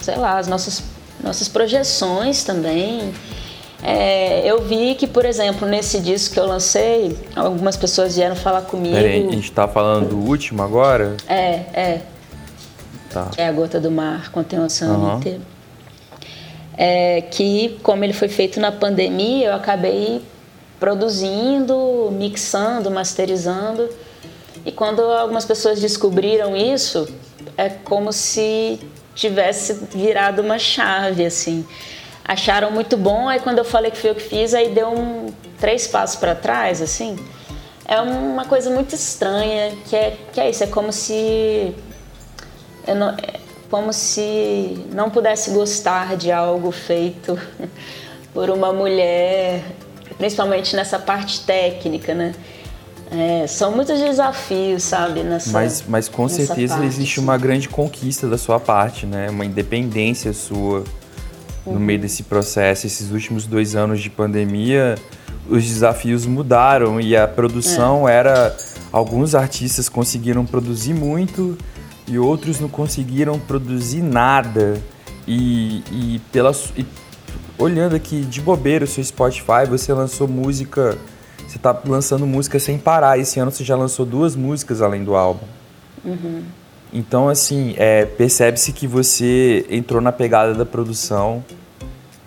[0.00, 0.82] sei lá, as nossas,
[1.22, 3.12] nossas projeções também.
[3.82, 8.62] É, eu vi que, por exemplo, nesse disco que eu lancei, algumas pessoas vieram falar
[8.62, 8.94] comigo.
[8.94, 11.16] Peraí, a gente tá falando do último agora?
[11.28, 12.02] É, é.
[13.24, 13.42] Tá.
[13.42, 15.18] É a Gota do Mar, contém o oceano uhum.
[15.18, 15.42] inteiro.
[16.76, 20.22] É, que, como ele foi feito na pandemia, eu acabei
[20.78, 23.88] produzindo, mixando, masterizando.
[24.64, 27.08] E quando algumas pessoas descobriram isso,
[27.56, 28.78] é como se
[29.14, 31.66] tivesse virado uma chave, assim.
[32.24, 35.32] Acharam muito bom, aí quando eu falei que foi eu que fiz, aí deu um
[35.58, 37.18] três passos para trás, assim.
[37.84, 41.74] É uma coisa muito estranha, que é, que é isso, é como se
[42.94, 47.38] não, é como se não pudesse gostar de algo feito
[48.32, 49.62] por uma mulher
[50.18, 52.34] principalmente nessa parte técnica, né?
[53.10, 55.22] É, são muitos desafios, sabe?
[55.22, 57.20] Nessa, mas, mas com certeza parte, existe sim.
[57.22, 59.30] uma grande conquista da sua parte, né?
[59.30, 60.84] Uma independência sua
[61.64, 61.74] uhum.
[61.74, 62.86] no meio desse processo.
[62.86, 64.96] Esses últimos dois anos de pandemia,
[65.48, 68.14] os desafios mudaram e a produção é.
[68.14, 68.56] era.
[68.90, 71.58] Alguns artistas conseguiram produzir muito
[72.08, 74.80] e outros não conseguiram produzir nada.
[75.26, 76.86] E, e, pela, e
[77.58, 80.96] olhando aqui de bobeira o seu Spotify, você lançou música,
[81.46, 83.18] você está lançando música sem parar.
[83.18, 85.46] Esse ano você já lançou duas músicas além do álbum.
[86.04, 86.42] Uhum.
[86.92, 91.44] Então, assim, é, percebe-se que você entrou na pegada da produção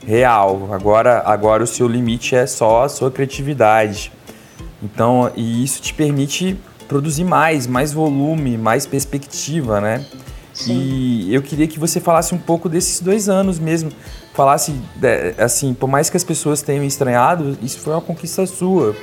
[0.06, 0.70] real.
[0.72, 4.12] Agora, agora o seu limite é só a sua criatividade.
[4.84, 6.58] Então, e isso te permite
[6.92, 10.06] produzir mais, mais volume, mais perspectiva, né?
[10.54, 10.74] Sim.
[10.74, 13.90] E eu queria que você falasse um pouco desses dois anos mesmo.
[14.34, 18.94] Falasse, é, assim, por mais que as pessoas tenham estranhado, isso foi uma conquista sua.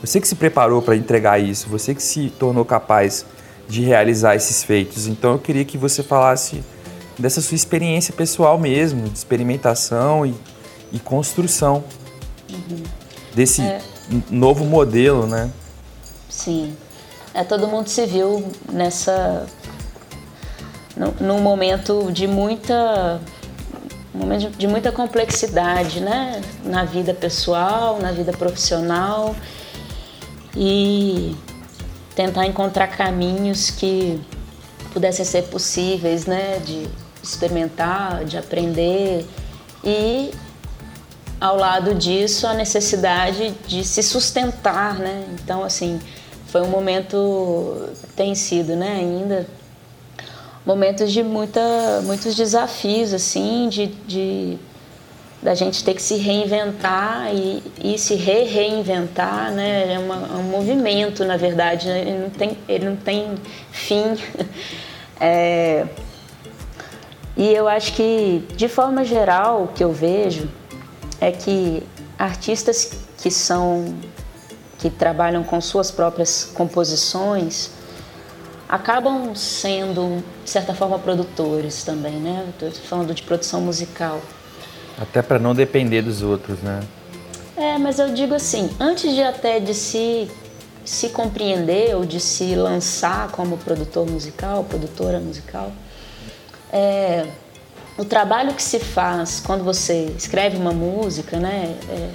[0.00, 3.24] Você que se preparou para entregar isso, você que se tornou capaz
[3.68, 5.06] de realizar esses feitos.
[5.06, 6.64] Então eu queria que você falasse
[7.16, 10.34] dessa sua experiência pessoal mesmo, de experimentação e,
[10.90, 11.84] e construção
[12.50, 12.82] uhum.
[13.32, 13.80] desse é.
[14.28, 15.48] novo modelo, né?
[16.28, 16.76] Sim.
[17.38, 19.46] É, todo mundo se viu nessa
[21.20, 23.20] num momento de muita
[24.12, 29.36] momento de muita complexidade, né, na vida pessoal, na vida profissional.
[30.56, 31.36] E
[32.16, 34.20] tentar encontrar caminhos que
[34.92, 36.88] pudessem ser possíveis, né, de
[37.22, 39.24] experimentar, de aprender.
[39.84, 40.32] E
[41.40, 45.24] ao lado disso a necessidade de se sustentar, né?
[45.34, 46.00] Então assim,
[46.48, 49.46] foi um momento tem sido, né, ainda
[50.68, 54.58] momentos de muita, muitos desafios, assim, de, de
[55.42, 59.94] da gente ter que se reinventar e, e se re-reinventar, né?
[59.94, 62.00] É, uma, é, um movimento, na verdade, né?
[62.00, 63.34] ele, não tem, ele não tem
[63.70, 64.16] fim.
[65.20, 65.84] É,
[67.36, 70.48] e eu acho que, de forma geral, o que eu vejo
[71.20, 71.82] é que
[72.16, 73.96] artistas que são
[74.78, 77.70] que trabalham com suas próprias composições
[78.68, 82.46] acabam sendo, de certa forma, produtores também, né?
[82.50, 84.20] Estou falando de produção musical.
[85.00, 86.80] Até para não depender dos outros, né?
[87.56, 90.30] É, mas eu digo assim, antes de até de se,
[90.84, 95.72] se compreender ou de se lançar como produtor musical, produtora musical,
[96.70, 97.26] é,
[97.96, 101.76] o trabalho que se faz quando você escreve uma música, né?
[101.88, 102.10] É,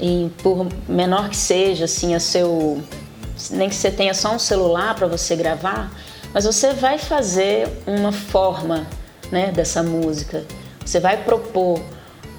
[0.00, 2.82] e por menor que seja, assim, a seu
[3.50, 5.90] nem que você tenha só um celular para você gravar,
[6.32, 8.86] mas você vai fazer uma forma
[9.30, 10.44] né, dessa música.
[10.84, 11.80] Você vai propor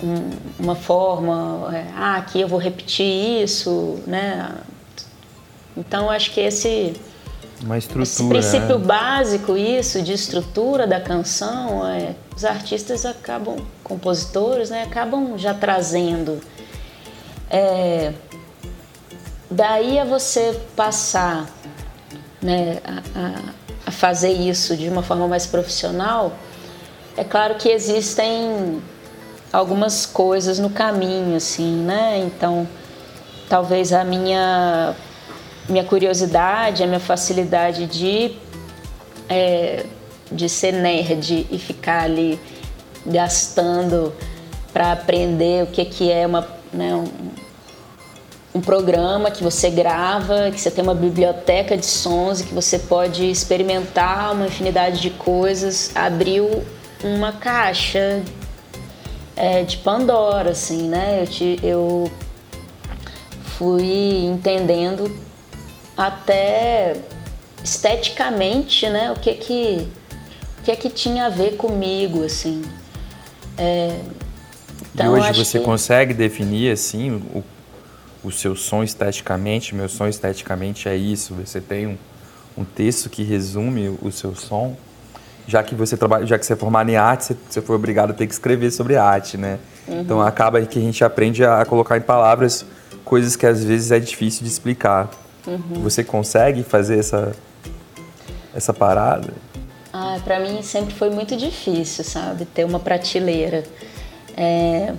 [0.02, 4.52] um, uma forma, é, ah, aqui eu vou repetir isso, né?
[5.76, 6.94] Então acho que esse,
[8.02, 8.86] esse princípio né?
[8.86, 16.40] básico, isso de estrutura da canção, é, os artistas acabam, compositores, né, acabam já trazendo.
[17.54, 18.12] É,
[19.54, 21.48] Daí a você passar
[22.42, 26.34] né, a, a, fazer isso de uma forma mais profissional,
[27.16, 28.82] é claro que existem
[29.52, 32.24] algumas coisas no caminho, assim, né?
[32.26, 32.68] Então,
[33.48, 34.96] talvez a minha,
[35.70, 38.36] minha curiosidade, a minha facilidade de,
[39.30, 39.86] é,
[40.32, 42.40] de ser nerd e ficar ali
[43.06, 44.12] gastando
[44.74, 46.92] para aprender o que, que é uma, né,
[48.54, 52.78] um programa que você grava, que você tem uma biblioteca de sons e que você
[52.78, 56.64] pode experimentar uma infinidade de coisas, abriu
[57.04, 58.22] uma caixa
[59.36, 61.22] é, de Pandora, assim, né?
[61.22, 62.12] Eu, te, eu
[63.58, 65.12] fui entendendo
[65.98, 66.96] até
[67.64, 69.12] esteticamente, né?
[69.12, 69.88] O que que,
[70.60, 72.62] o que, que tinha a ver comigo, assim.
[73.58, 74.00] É,
[74.94, 75.66] então, e hoje você que...
[75.66, 77.44] consegue definir, assim, o,
[78.24, 79.76] o seu som esteticamente?
[79.76, 81.34] Meu som esteticamente é isso.
[81.36, 81.98] Você tem um,
[82.58, 84.76] um texto que resume o seu som?
[85.48, 88.12] já que você trabalha, já que você é formado em arte, você, você foi obrigado
[88.12, 89.60] a ter que escrever sobre arte, né?
[89.88, 90.02] Uhum.
[90.02, 92.66] Então acaba que a gente aprende a colocar em palavras
[93.04, 95.10] coisas que às vezes é difícil de explicar.
[95.46, 95.82] Uhum.
[95.82, 97.34] Você consegue fazer essa
[98.56, 99.34] essa parada?
[99.92, 103.64] Ah, para mim sempre foi muito difícil, sabe, ter uma prateleira.
[104.38, 104.94] É...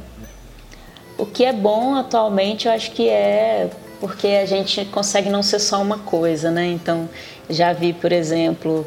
[1.16, 5.58] O que é bom atualmente, eu acho que é porque a gente consegue não ser
[5.58, 6.66] só uma coisa, né?
[6.66, 7.08] Então,
[7.48, 8.86] já vi, por exemplo,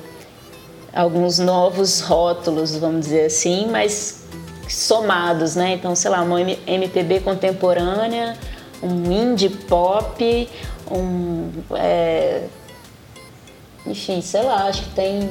[0.93, 4.23] alguns novos rótulos, vamos dizer assim, mas
[4.69, 5.73] somados, né?
[5.73, 8.37] Então, sei lá, uma MPB contemporânea,
[8.83, 10.49] um indie pop,
[10.91, 11.49] um.
[11.75, 12.43] É...
[13.85, 15.29] Enfim, sei lá, acho que tem,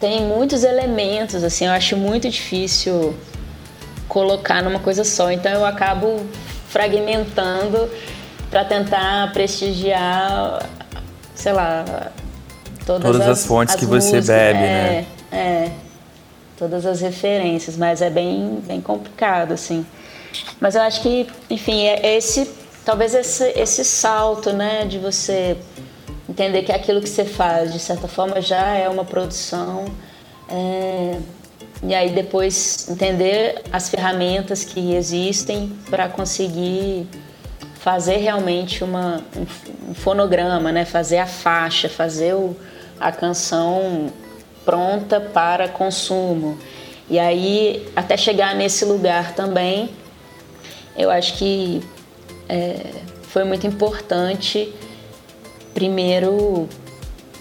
[0.00, 3.14] tem muitos elementos, assim, eu acho muito difícil
[4.12, 6.20] colocar numa coisa só, então eu acabo
[6.68, 7.88] fragmentando
[8.50, 10.68] para tentar prestigiar,
[11.34, 12.12] sei lá,
[12.84, 15.06] todas, todas as, as, fontes as que músicas, você bebe, é, né?
[15.32, 15.70] É,
[16.58, 19.86] todas as referências, mas é bem, bem complicado, assim.
[20.60, 22.50] Mas eu acho que, enfim, é esse,
[22.84, 25.56] talvez esse, esse salto, né, de você
[26.28, 29.86] entender que aquilo que você faz, de certa forma, já é uma produção.
[30.50, 31.16] É,
[31.82, 37.08] e aí depois entender as ferramentas que existem para conseguir
[37.74, 40.84] fazer realmente uma, um, fonograma, né?
[40.84, 42.56] fazer a faixa, fazer o,
[43.00, 44.12] a canção
[44.64, 46.56] pronta para consumo.
[47.10, 49.90] E aí, até chegar nesse lugar também,
[50.96, 51.82] eu acho que
[52.48, 52.86] é,
[53.24, 54.72] foi muito importante,
[55.74, 56.68] primeiro,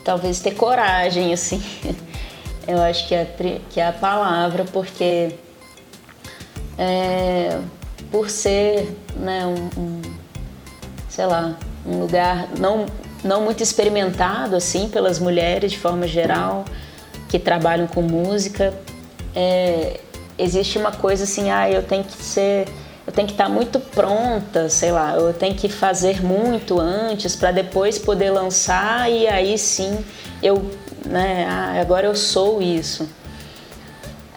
[0.03, 1.61] talvez ter coragem, assim.
[2.68, 3.26] Eu acho que é,
[3.70, 5.36] que é a palavra, porque
[6.78, 7.59] é,
[8.12, 10.01] por ser né, um, um,
[11.09, 12.86] sei lá, um lugar não
[13.24, 16.66] não muito experimentado assim pelas mulheres de forma geral
[17.30, 18.74] que trabalham com música.
[19.36, 19.99] É,
[20.38, 22.68] existe uma coisa assim, ah, eu tenho que ser,
[23.05, 27.51] eu tenho que estar muito pronta, sei lá, eu tenho que fazer muito antes para
[27.51, 30.03] depois poder lançar e aí sim
[30.41, 30.70] eu,
[31.05, 33.07] né, ah, agora eu sou isso.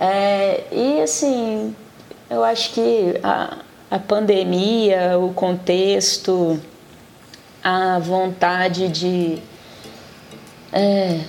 [0.01, 1.75] É, e assim,
[2.29, 3.59] eu acho que a,
[3.91, 6.61] a pandemia, o contexto,
[7.63, 9.39] a vontade de,
[10.73, 11.21] é,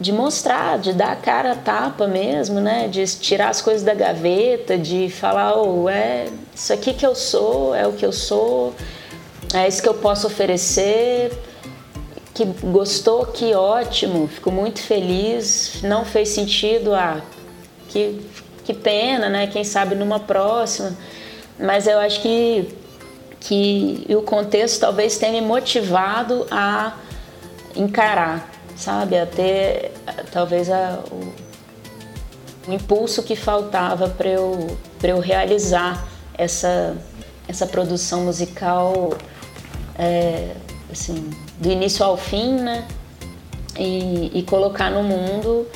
[0.00, 2.88] de mostrar, de dar a cara a tapa mesmo, né?
[2.88, 7.74] De tirar as coisas da gaveta, de falar, oh, é isso aqui que eu sou,
[7.74, 8.74] é o que eu sou,
[9.52, 11.32] é isso que eu posso oferecer.
[12.34, 15.80] Que gostou, que ótimo, fico muito feliz.
[15.82, 17.22] Não fez sentido, ah,
[17.88, 18.20] que,
[18.64, 19.46] que pena, né?
[19.46, 20.96] Quem sabe numa próxima.
[21.58, 22.74] Mas eu acho que
[23.44, 26.96] que o contexto talvez tenha me motivado a
[27.76, 29.92] encarar, sabe, a ter
[30.32, 36.08] talvez a, o, o impulso que faltava para eu, eu realizar
[36.38, 36.96] essa,
[37.46, 39.12] essa produção musical
[39.98, 40.54] é,
[40.90, 42.86] assim, do início ao fim, né?
[43.76, 45.66] E, e, colocar no mundo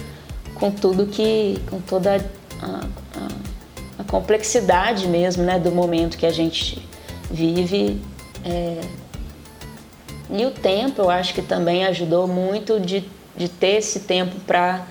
[0.55, 2.25] com tudo que, com toda
[2.63, 6.81] a, a, a complexidade mesmo, né, do momento que a gente
[7.29, 8.01] vive.
[8.45, 8.81] É...
[10.31, 14.87] E o tempo, eu acho que também ajudou muito de, de ter esse tempo para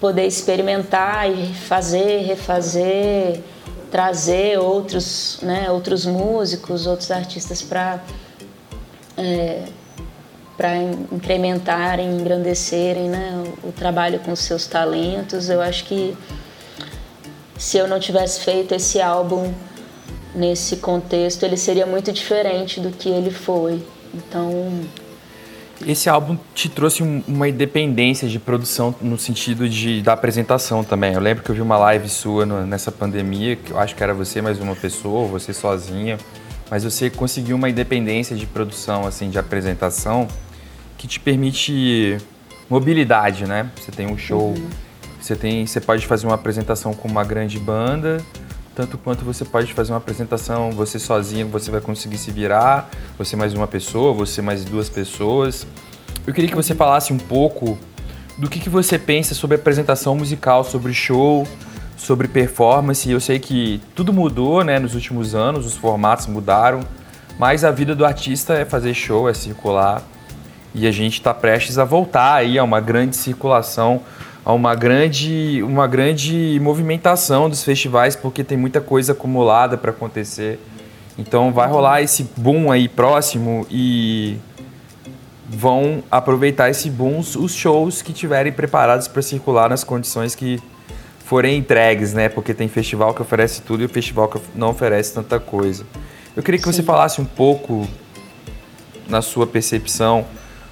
[0.00, 3.42] poder experimentar e fazer, refazer,
[3.90, 8.00] trazer outros, né, outros músicos, outros artistas para
[9.16, 9.64] é,
[10.60, 15.48] para incrementarem, engrandecerem né, o, trabalho com seus talentos.
[15.48, 16.14] Eu acho que
[17.56, 19.54] se eu não tivesse feito esse álbum
[20.34, 23.82] nesse contexto ele seria muito diferente do que ele foi.
[24.12, 24.82] Então.
[25.86, 31.14] Esse álbum te trouxe uma independência de produção no sentido de da apresentação também.
[31.14, 34.02] Eu lembro que eu vi uma live sua no, nessa pandemia, que eu acho que
[34.02, 36.18] era você mais uma pessoa, você sozinha,
[36.70, 40.28] mas você conseguiu uma independência de produção, assim, de apresentação,
[41.00, 42.18] que te permite
[42.68, 43.70] mobilidade, né?
[43.74, 44.68] Você tem um show, uhum.
[45.18, 48.18] você tem, você pode fazer uma apresentação com uma grande banda,
[48.76, 53.34] tanto quanto você pode fazer uma apresentação você sozinho, você vai conseguir se virar, você
[53.34, 55.66] mais uma pessoa, você mais duas pessoas.
[56.26, 57.78] Eu queria que você falasse um pouco
[58.36, 61.48] do que, que você pensa sobre apresentação musical, sobre show,
[61.96, 63.10] sobre performance.
[63.10, 66.80] Eu sei que tudo mudou, né, nos últimos anos, os formatos mudaram,
[67.38, 70.04] mas a vida do artista é fazer show, é circular.
[70.74, 74.02] E a gente está prestes a voltar aí a uma grande circulação,
[74.44, 80.58] a uma grande, uma grande movimentação dos festivais, porque tem muita coisa acumulada para acontecer.
[81.18, 84.38] Então vai rolar esse boom aí próximo e
[85.48, 90.62] vão aproveitar esse boom os shows que tiverem preparados para circular nas condições que
[91.24, 92.28] forem entregues, né?
[92.28, 95.84] Porque tem festival que oferece tudo e o festival que não oferece tanta coisa.
[96.36, 96.72] Eu queria que Sim.
[96.72, 97.86] você falasse um pouco
[99.08, 100.24] na sua percepção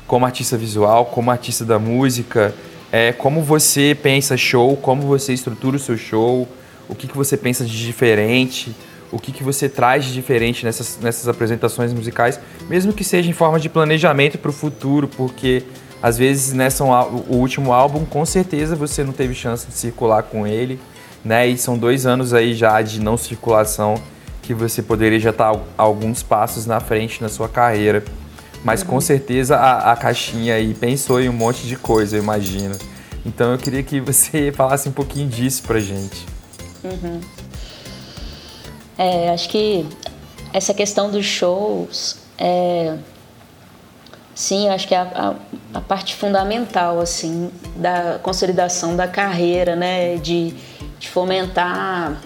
[0.09, 2.53] como artista visual, como artista da música,
[2.91, 6.49] é, como você pensa show, como você estrutura o seu show,
[6.89, 8.75] o que, que você pensa de diferente,
[9.13, 13.35] o que, que você traz de diferente nessas, nessas apresentações musicais, mesmo que seja em
[13.35, 15.63] forma de planejamento para o futuro, porque
[16.03, 20.47] às vezes, nessa o último álbum, com certeza você não teve chance de circular com
[20.47, 20.81] ele,
[21.25, 21.47] né?
[21.47, 24.01] E são dois anos aí já de não circulação
[24.41, 28.05] que você poderia já estar alguns passos na frente na sua carreira.
[28.65, 28.89] Mas uhum.
[28.89, 32.77] com certeza a, a caixinha aí pensou em um monte de coisa, eu imagino.
[33.25, 36.27] Então eu queria que você falasse um pouquinho disso pra gente.
[36.85, 37.21] Uhum.
[38.97, 39.87] É, acho que
[40.53, 42.97] essa questão dos shows é,
[44.39, 45.35] Sim, acho que é a,
[45.75, 50.55] a, a, parte fundamental assim da consolidação da carreira, né, de,
[50.97, 52.23] de fomentar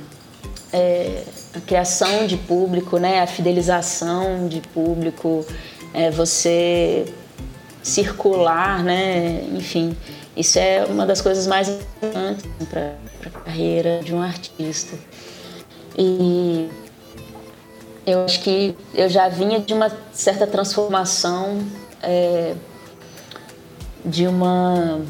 [0.70, 1.22] é,
[1.56, 5.46] a criação de público, né, a fidelização de público,
[5.94, 7.04] é, você
[7.82, 9.96] circular, né, enfim,
[10.36, 12.94] isso é uma das coisas mais importantes para
[13.26, 14.96] a carreira de um artista.
[15.98, 16.70] E
[18.06, 21.60] eu acho que eu já vinha de uma certa transformação
[22.02, 22.54] é,
[24.04, 25.00] de uma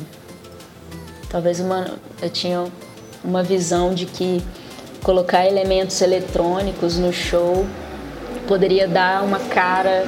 [1.31, 2.65] talvez uma eu tinha
[3.25, 4.43] uma visão de que
[5.03, 7.65] colocar elementos eletrônicos no show
[8.47, 10.05] poderia dar uma cara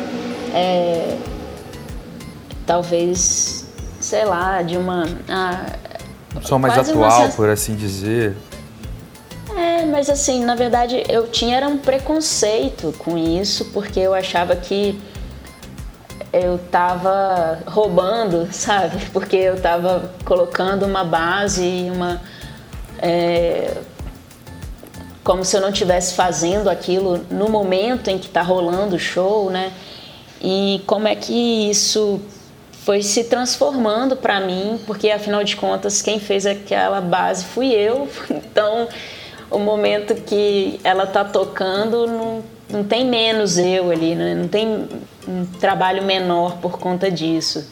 [0.54, 1.18] é,
[2.66, 3.66] talvez
[4.00, 5.66] sei lá de uma ah,
[6.42, 7.28] som mais atual uma...
[7.30, 8.36] por assim dizer
[9.56, 14.56] é, mas assim, na verdade eu tinha era um preconceito com isso, porque eu achava
[14.56, 15.00] que
[16.32, 19.06] eu tava roubando, sabe?
[19.12, 22.20] Porque eu tava colocando uma base, uma.
[22.98, 23.76] É,
[25.22, 29.48] como se eu não estivesse fazendo aquilo no momento em que está rolando o show,
[29.50, 29.72] né?
[30.40, 32.20] E como é que isso
[32.84, 38.08] foi se transformando para mim, porque afinal de contas quem fez aquela base fui eu.
[38.54, 38.88] Então,
[39.50, 44.34] o momento que ela tá tocando não, não tem menos eu ali, né?
[44.34, 44.88] não tem
[45.26, 47.68] um trabalho menor por conta disso.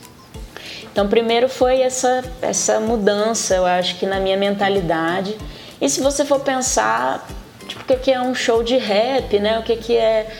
[0.92, 5.36] Então, primeiro foi essa, essa mudança, eu acho que na minha mentalidade.
[5.80, 7.26] E se você for pensar,
[7.66, 9.58] tipo, o que é um show de rap, né?
[9.58, 10.30] O que, que é.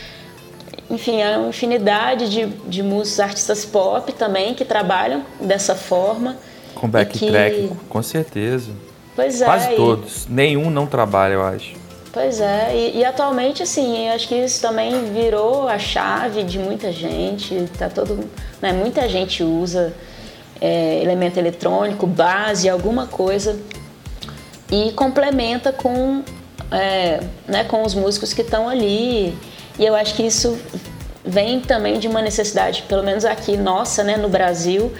[0.93, 6.37] Enfim, há uma infinidade de, de músicos, artistas pop também que trabalham dessa forma.
[6.75, 7.75] Com backtrack, que...
[7.89, 8.71] com certeza.
[9.15, 9.45] Pois é.
[9.45, 10.27] Quase todos.
[10.27, 11.73] Nenhum não trabalha, eu acho.
[12.11, 16.91] Pois é, e, e, atualmente assim, acho que isso também virou a chave de muita
[16.91, 18.29] gente, tá todo,
[18.61, 19.91] né, muita gente usa
[20.61, 23.59] é, elemento eletrônico, base, alguma coisa
[24.71, 26.21] e complementa com,
[26.71, 29.35] é, né, com os músicos que estão ali.
[29.77, 30.57] E eu acho que isso
[31.25, 34.91] vem também de uma necessidade, pelo menos aqui nossa, né, no Brasil,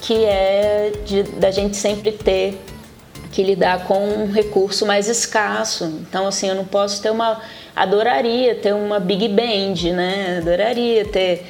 [0.00, 2.60] que é de, da gente sempre ter
[3.32, 5.84] que lidar com um recurso mais escasso.
[6.00, 7.40] Então, assim, eu não posso ter uma.
[7.74, 10.38] Adoraria ter uma big band, né?
[10.40, 11.46] Adoraria ter,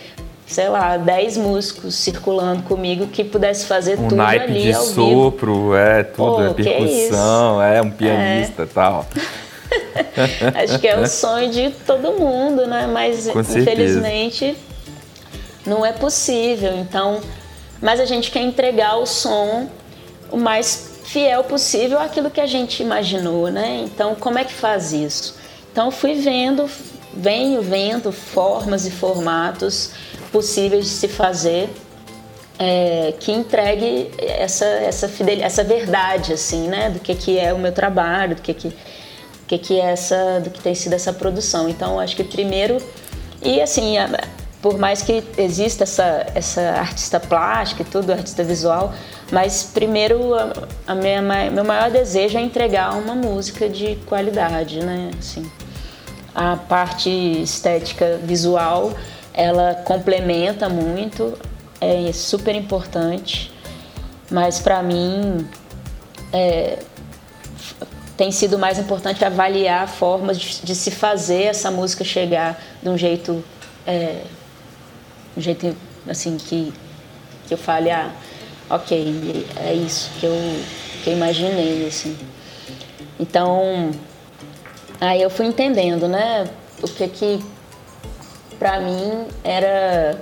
[0.47, 4.85] sei lá, 10 músicos circulando comigo que pudesse fazer um tudo naipe ali de ao
[4.85, 5.77] sopro, vivo.
[5.77, 8.69] é tudo, é percussão, é, é, um pianista e é.
[8.69, 9.07] tal.
[10.55, 12.87] Acho que é o sonho de todo mundo, né?
[12.87, 14.57] Mas infelizmente
[15.67, 16.77] não é possível.
[16.79, 17.21] Então,
[17.81, 19.69] mas a gente quer entregar o som
[20.31, 23.83] o mais fiel possível àquilo que a gente imaginou, né?
[23.85, 25.37] Então, como é que faz isso?
[25.73, 26.69] Então, fui vendo,
[27.15, 29.93] venho vendo formas e formatos
[30.31, 31.71] possíveis de se fazer
[32.59, 36.91] é, que entregue essa essa fidel, essa verdade assim, né?
[36.91, 38.73] Do que que é o meu trabalho, do que que
[39.49, 41.69] que que é essa, do que tem sido essa produção.
[41.69, 42.77] Então, acho que primeiro
[43.43, 43.97] e assim
[44.61, 48.93] por mais que exista essa, essa artista plástica e tudo, artista visual,
[49.31, 50.53] mas primeiro a,
[50.87, 55.11] a minha, meu maior desejo é entregar uma música de qualidade, né?
[55.19, 55.49] Assim,
[56.35, 58.93] a parte estética visual
[59.33, 61.39] ela complementa muito,
[61.81, 63.53] é super importante,
[64.29, 65.47] mas para mim
[66.33, 66.81] é,
[68.19, 72.99] tem sido mais importante avaliar formas de, de, se fazer essa música chegar de um
[72.99, 73.45] jeito,
[73.87, 74.23] é,
[75.37, 75.75] um jeito
[76.07, 76.75] assim que,
[77.47, 78.11] que eu fale, ah,
[78.69, 80.35] ok, é isso que eu,
[81.05, 82.19] que eu imaginei, assim.
[83.21, 83.93] Então,
[85.01, 86.51] aí eu fui entendendo, né,
[86.83, 87.41] o que que
[88.59, 90.21] para mim era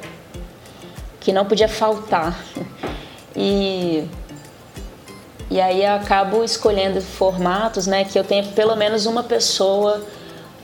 [1.18, 2.38] que não podia faltar.
[3.38, 4.09] E
[5.51, 10.05] e aí eu acabo escolhendo formatos, né, que eu tenha pelo menos uma pessoa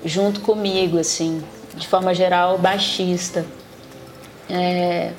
[0.04, 1.42] junto comigo, assim,
[1.76, 3.44] de forma geral, baixista.
[4.50, 5.12] É,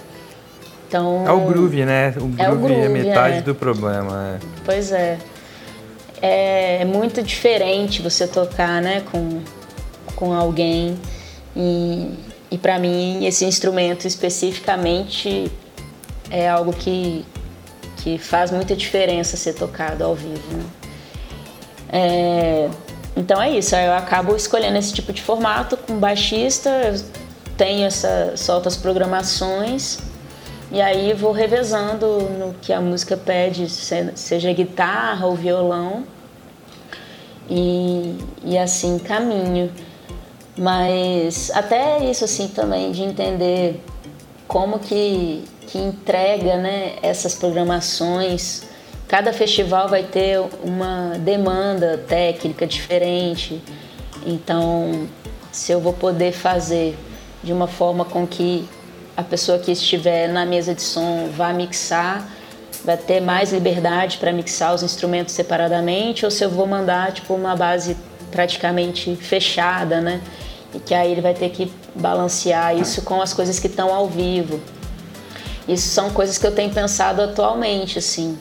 [0.88, 2.10] então, é o groove, né?
[2.18, 3.42] O groove é, o groove, é metade é.
[3.42, 4.36] do problema.
[4.36, 4.46] É.
[4.64, 5.18] Pois é.
[6.22, 6.82] é.
[6.82, 9.42] É muito diferente você tocar, né, com,
[10.16, 11.00] com alguém.
[11.56, 12.12] E,
[12.52, 15.50] e para mim, esse instrumento especificamente
[16.30, 17.26] é algo que
[18.04, 20.58] que faz muita diferença ser tocado ao vivo.
[20.58, 20.66] Né?
[21.90, 22.70] É,
[23.16, 26.70] então é isso, eu acabo escolhendo esse tipo de formato com baixista,
[27.56, 30.00] tenho essa, solto as programações
[30.72, 36.04] e aí vou revezando no que a música pede, seja guitarra ou violão,
[37.50, 39.72] e, e assim caminho.
[40.58, 43.84] Mas até isso assim também de entender
[44.48, 45.44] como que
[45.74, 48.62] que entrega né, essas programações.
[49.08, 53.60] Cada festival vai ter uma demanda técnica diferente.
[54.24, 55.08] Então,
[55.52, 56.96] se eu vou poder fazer
[57.44, 58.70] de uma forma com que
[59.18, 62.24] a pessoa que estiver na mesa de som vá mixar,
[62.86, 67.34] vai ter mais liberdade para mixar os instrumentos separadamente, ou se eu vou mandar tipo
[67.34, 67.98] uma base
[68.30, 70.22] praticamente fechada, né?
[70.72, 74.08] E que aí ele vai ter que balancear isso com as coisas que estão ao
[74.08, 74.62] vivo.
[75.68, 78.38] Isso são coisas que eu tenho pensado atualmente, assim.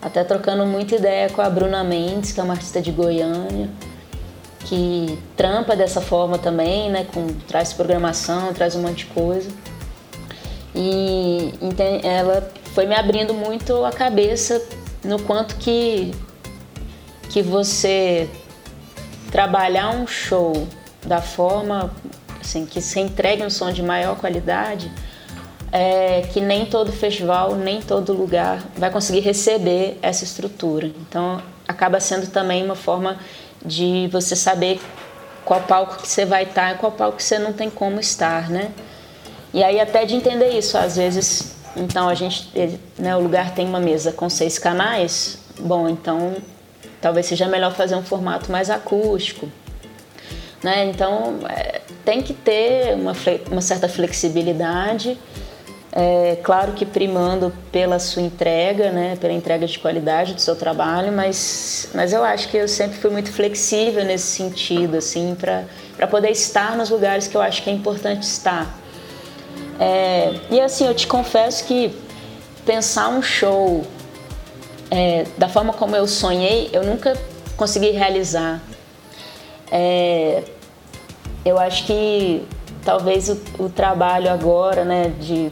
[0.00, 3.68] Até trocando muita ideia com a Bruna Mendes, que é uma artista de Goiânia,
[4.64, 7.06] que trampa dessa forma também, né?
[7.12, 9.50] Com, traz programação, traz um monte de coisa.
[10.74, 11.52] E
[12.02, 14.60] ela foi me abrindo muito a cabeça
[15.04, 16.12] no quanto que,
[17.28, 18.28] que você
[19.30, 20.66] trabalhar um show
[21.06, 21.94] da forma
[22.40, 24.90] assim, que você entregue um som de maior qualidade
[25.72, 30.86] é que nem todo festival, nem todo lugar vai conseguir receber essa estrutura.
[30.86, 33.18] Então, acaba sendo também uma forma
[33.64, 34.78] de você saber
[35.46, 38.50] qual palco que você vai estar e qual palco que você não tem como estar,
[38.50, 38.70] né?
[39.54, 42.50] E aí até de entender isso, às vezes, então a gente,
[42.98, 46.36] né, o lugar tem uma mesa com seis canais, bom, então
[47.00, 49.48] talvez seja melhor fazer um formato mais acústico,
[50.62, 50.86] né?
[50.86, 53.12] Então é, tem que ter uma,
[53.50, 55.18] uma certa flexibilidade
[55.94, 61.12] é, claro que primando pela sua entrega, né, pela entrega de qualidade do seu trabalho,
[61.12, 66.30] mas, mas eu acho que eu sempre fui muito flexível nesse sentido, assim, para poder
[66.30, 68.74] estar nos lugares que eu acho que é importante estar.
[69.78, 71.94] É, e assim, eu te confesso que
[72.64, 73.84] pensar um show
[74.90, 77.18] é, da forma como eu sonhei, eu nunca
[77.54, 78.62] consegui realizar.
[79.70, 80.42] É,
[81.44, 82.46] eu acho que
[82.82, 85.50] talvez o, o trabalho agora, né, de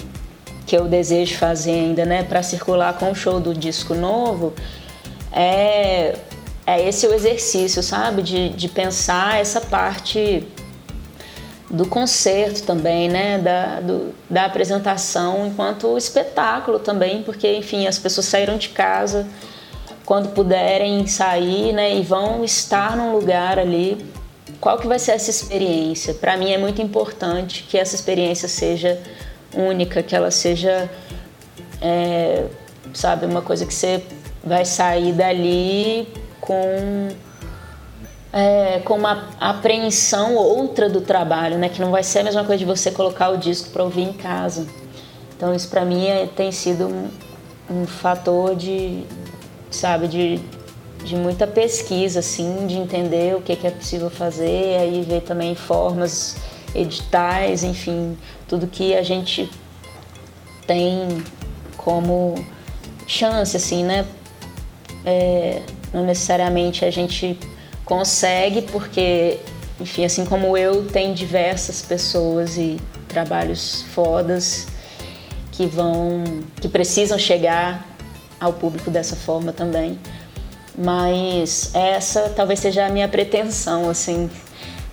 [0.70, 4.52] que eu desejo fazer ainda, né, para circular com o show do disco novo,
[5.32, 6.14] é,
[6.64, 8.22] é esse o exercício, sabe?
[8.22, 10.46] De, de pensar essa parte
[11.68, 13.38] do concerto também, né?
[13.38, 19.26] Da, do, da apresentação enquanto espetáculo também, porque, enfim, as pessoas saíram de casa
[20.06, 21.96] quando puderem sair, né?
[21.96, 24.06] E vão estar num lugar ali.
[24.60, 26.14] Qual que vai ser essa experiência?
[26.14, 29.00] Para mim é muito importante que essa experiência seja
[29.54, 30.90] única, que ela seja,
[31.80, 32.46] é,
[32.94, 34.02] sabe, uma coisa que você
[34.44, 36.08] vai sair dali
[36.40, 37.08] com
[38.32, 41.68] é, com uma apreensão outra do trabalho, né?
[41.68, 44.12] Que não vai ser a mesma coisa de você colocar o disco para ouvir em
[44.12, 44.66] casa.
[45.36, 47.08] Então isso para mim é, tem sido um,
[47.70, 49.04] um, fator de,
[49.70, 50.40] sabe, de,
[51.02, 55.54] de muita pesquisa, assim, de entender o que, que é possível fazer, aí ver também
[55.54, 56.36] formas
[56.74, 58.16] editais, enfim,
[58.48, 59.50] tudo que a gente
[60.66, 61.22] tem
[61.76, 62.34] como
[63.06, 64.06] chance, assim, né?
[65.04, 65.62] É,
[65.92, 67.38] não necessariamente a gente
[67.84, 69.38] consegue, porque,
[69.80, 72.76] enfim, assim como eu, tem diversas pessoas e
[73.08, 74.68] trabalhos fodas
[75.50, 76.24] que vão,
[76.60, 77.84] que precisam chegar
[78.38, 79.98] ao público dessa forma também.
[80.78, 84.30] Mas essa talvez seja a minha pretensão, assim,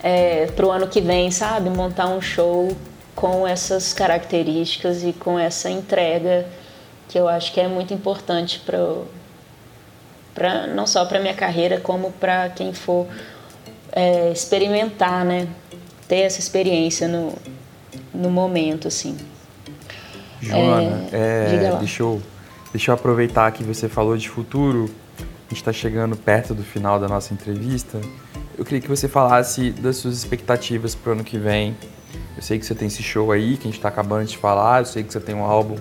[0.02, 1.70] é, para o ano que vem, sabe?
[1.70, 2.76] Montar um show
[3.16, 6.46] com essas características e com essa entrega
[7.10, 8.62] que eu acho que é muito importante
[10.36, 13.08] para não só para minha carreira, como para quem for
[13.92, 15.48] é, experimentar, né?
[16.08, 17.34] Ter essa experiência no,
[18.14, 19.18] no momento, assim.
[20.40, 22.22] Joana, é, é, deixa, eu,
[22.72, 24.90] deixa eu aproveitar que você falou de futuro.
[25.20, 28.00] A gente está chegando perto do final da nossa entrevista.
[28.58, 31.78] Eu queria que você falasse das suas expectativas para o ano que vem.
[32.36, 34.82] Eu sei que você tem esse show aí que a gente está acabando de falar.
[34.82, 35.76] Eu sei que você tem um álbum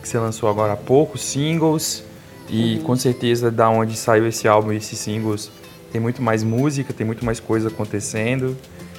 [0.00, 2.04] que você lançou agora há pouco, singles.
[2.48, 2.82] E uhum.
[2.82, 5.50] com certeza, da onde saiu esse álbum e esses singles,
[5.90, 8.56] tem muito mais música, tem muito mais coisa acontecendo.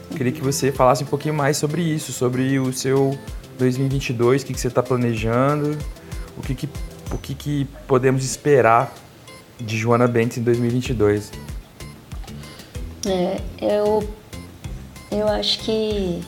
[0.09, 3.17] Eu queria que você falasse um pouquinho mais sobre isso, sobre o seu
[3.59, 5.77] 2022, o que, que você está planejando,
[6.36, 6.69] o que, que,
[7.11, 8.91] o que, que podemos esperar
[9.59, 11.32] de Joana Bentes em 2022.
[13.05, 14.07] É, eu,
[15.11, 16.21] eu acho que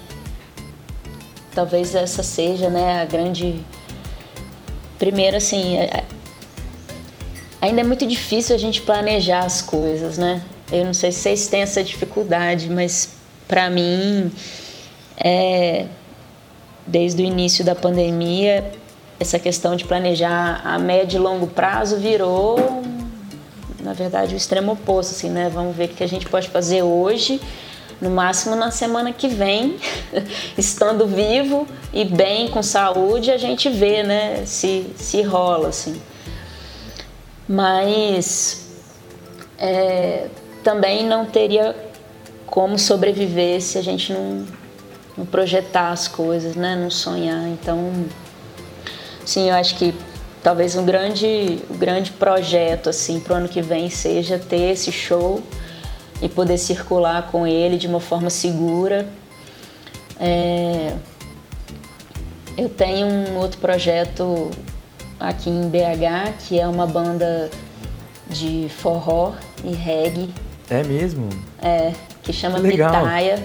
[1.54, 3.64] talvez essa seja né, a grande.
[4.98, 6.04] Primeiro, assim, é, é,
[7.62, 10.42] ainda é muito difícil a gente planejar as coisas, né?
[10.72, 13.10] Eu não sei se vocês têm essa dificuldade, mas
[13.48, 14.32] para mim,
[15.18, 15.88] é,
[16.88, 18.72] desde o início da pandemia,
[19.20, 22.82] essa questão de planejar a médio e longo prazo virou
[23.84, 25.50] na verdade, o extremo oposto, assim, né?
[25.50, 27.42] Vamos ver o que a gente pode fazer hoje,
[28.00, 29.78] no máximo na semana que vem,
[30.58, 34.46] estando vivo e bem, com saúde, a gente vê, né?
[34.46, 36.02] Se, se rola, assim.
[37.48, 38.68] Mas
[39.58, 40.28] é,
[40.64, 41.76] também não teria
[42.46, 44.46] como sobreviver se a gente não,
[45.18, 46.76] não projetar as coisas, né?
[46.76, 47.48] Não sonhar.
[47.48, 48.06] Então,
[49.26, 49.94] sim, eu acho que
[50.44, 54.92] talvez um grande, um grande projeto assim para o ano que vem seja ter esse
[54.92, 55.42] show
[56.22, 59.08] e poder circular com ele de uma forma segura.
[60.20, 60.94] É,
[62.58, 64.52] eu tenho um outro projeto
[65.20, 67.50] aqui em BH que é uma banda
[68.30, 69.34] de forró
[69.64, 70.34] e reggae.
[70.70, 71.30] É mesmo?
[71.62, 73.44] É, que chama que Pitaia.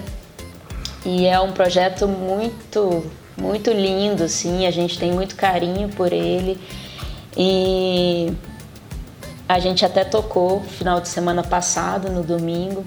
[1.05, 3.05] E é um projeto muito,
[3.37, 6.59] muito lindo, assim, a gente tem muito carinho por ele.
[7.37, 8.33] E
[9.49, 12.85] a gente até tocou final de semana passado, no domingo,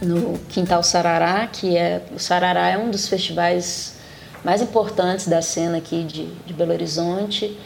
[0.00, 3.96] no Quintal Sarará, que é o Sarará é um dos festivais
[4.44, 7.58] mais importantes da cena aqui de, de Belo Horizonte.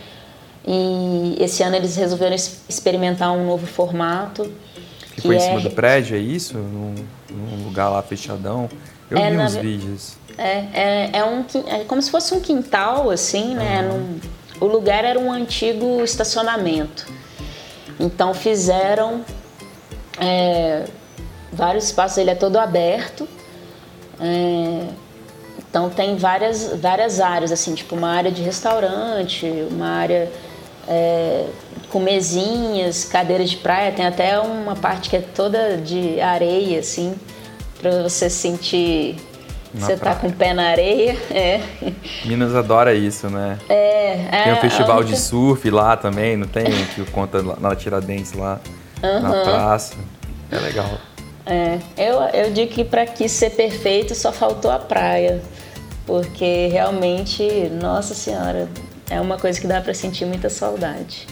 [0.67, 4.51] E esse ano eles resolveram experimentar um novo formato.
[5.15, 5.63] Que, foi em cima é...
[5.63, 6.57] do prédio, é isso?
[6.57, 6.95] Num,
[7.31, 8.69] num lugar lá fechadão?
[9.11, 10.17] Eu é, vi uns vídeos.
[10.37, 13.83] É, é, é, um, é como se fosse um quintal, assim, né?
[13.83, 13.99] Uhum.
[13.99, 14.21] Num,
[14.61, 17.07] o lugar era um antigo estacionamento.
[17.99, 19.25] Então fizeram
[20.21, 20.85] é,
[21.53, 23.29] vários espaços, ele é todo aberto.
[24.21, 24.87] É,
[25.59, 30.31] então tem várias, várias áreas, assim, tipo uma área de restaurante, uma área
[30.89, 31.47] é,
[31.91, 37.15] com mesinhas, cadeiras de praia, tem até uma parte que é toda de areia, assim,
[37.81, 39.17] para você sentir
[39.75, 41.61] você tá com o pé na areia, é.
[42.25, 43.59] Minas adora isso, né?
[43.69, 46.65] É, é Tem um festival de surf lá também, não tem?
[46.95, 48.61] Que conta na Tiradentes lá,
[49.03, 49.21] uhum.
[49.21, 49.95] na praça.
[50.51, 50.91] É legal.
[51.45, 55.43] É, eu, eu digo que para que ser perfeito só faltou a praia.
[56.07, 58.67] Porque realmente, nossa senhora,
[59.11, 61.27] é uma coisa que dá para sentir muita saudade.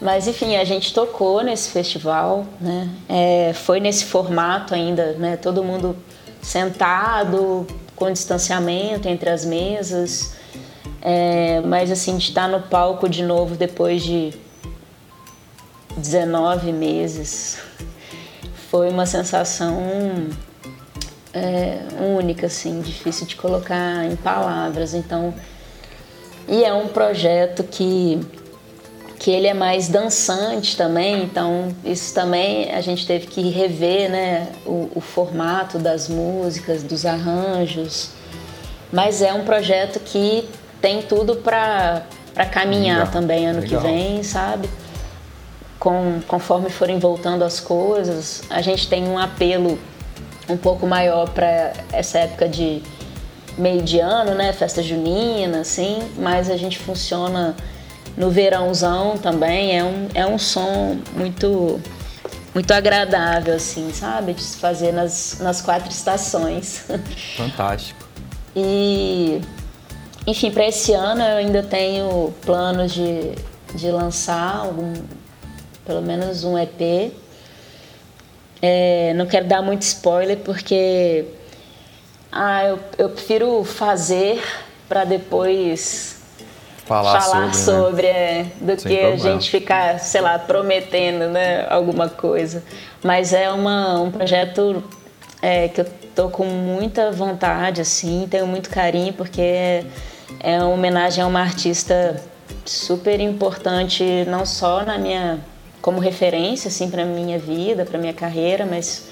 [0.00, 2.90] Mas enfim, a gente tocou nesse festival, né?
[3.08, 5.38] É, foi nesse formato ainda, né?
[5.38, 5.96] Todo mundo
[6.42, 10.34] sentado, com distanciamento entre as mesas.
[11.02, 14.34] É, mas assim, de estar no palco de novo depois de
[15.96, 17.58] 19 meses
[18.70, 19.78] foi uma sensação
[21.32, 21.80] é,
[22.18, 24.94] única, assim, difícil de colocar em palavras.
[24.94, 25.32] Então,
[26.48, 28.20] e é um projeto que
[29.18, 34.48] que ele é mais dançante também, então isso também a gente teve que rever né,
[34.64, 38.10] o, o formato das músicas, dos arranjos,
[38.92, 40.48] mas é um projeto que
[40.80, 42.02] tem tudo para
[42.52, 43.12] caminhar Legal.
[43.12, 43.80] também ano Legal.
[43.80, 44.68] que vem, sabe?
[45.78, 49.78] Com, conforme forem voltando as coisas, a gente tem um apelo
[50.48, 52.82] um pouco maior para essa época de
[53.58, 57.56] meio de ano, né, festa junina, assim, mas a gente funciona
[58.16, 61.80] no verãozão também é um, é um som muito
[62.54, 66.86] muito agradável assim, sabe, de se fazer nas, nas quatro estações.
[67.36, 68.08] Fantástico.
[68.56, 69.42] e
[70.26, 73.32] enfim, para esse ano eu ainda tenho planos de,
[73.74, 74.94] de lançar algum,
[75.84, 77.12] pelo menos um EP.
[78.62, 81.26] É, não quero dar muito spoiler porque
[82.32, 84.42] ah, eu, eu prefiro fazer
[84.88, 86.15] para depois
[86.86, 88.40] falar, falar sobre, sobre, né?
[88.40, 89.40] é, do Sem que a problema.
[89.40, 92.62] gente ficar, sei lá, prometendo né, alguma coisa.
[93.02, 94.82] Mas é uma, um projeto
[95.42, 99.84] é, que eu tô com muita vontade, assim, tenho muito carinho, porque é,
[100.40, 102.22] é uma homenagem a uma artista
[102.64, 105.40] super importante, não só na minha
[105.82, 109.04] como referência assim para minha vida, para minha carreira, mas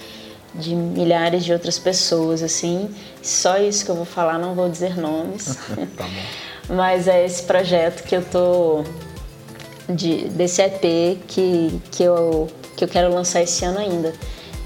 [0.55, 2.91] de milhares de outras pessoas assim.
[3.23, 5.57] Só isso que eu vou falar, não vou dizer nomes.
[5.97, 6.54] Tá bom.
[6.69, 8.85] Mas é esse projeto que eu tô
[9.89, 14.13] de, desse EP que, que, eu, que eu quero lançar esse ano ainda.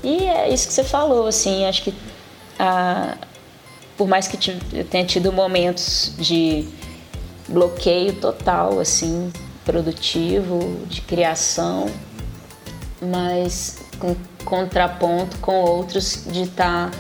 [0.03, 1.95] E é isso que você falou, assim, acho que
[2.59, 3.17] a,
[3.97, 4.39] por mais que
[4.73, 6.69] eu tenha tido momentos de
[7.49, 9.33] bloqueio total, assim,
[9.65, 11.87] produtivo, de criação,
[13.01, 16.91] mas com contraponto com outros de estar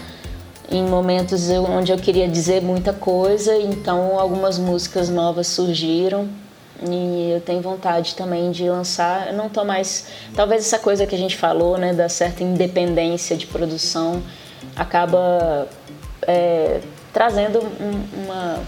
[0.70, 6.28] em momentos onde eu queria dizer muita coisa, então algumas músicas novas surgiram
[6.88, 9.28] e eu tenho vontade também de lançar.
[9.28, 13.36] Eu não tô mais, talvez essa coisa que a gente falou, né, da certa independência
[13.36, 14.22] de produção
[14.76, 15.66] acaba
[16.26, 16.80] é,
[17.12, 18.60] trazendo um- uma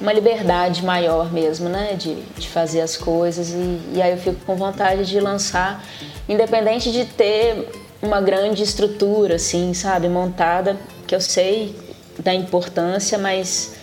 [0.00, 1.92] uma liberdade maior mesmo, né?
[1.92, 3.50] De, de fazer as coisas.
[3.50, 5.84] E, e aí eu fico com vontade de lançar,
[6.26, 7.68] independente de ter
[8.02, 10.08] uma grande estrutura, assim, sabe?
[10.08, 10.76] Montada,
[11.06, 11.74] que eu sei
[12.18, 13.74] da importância, mas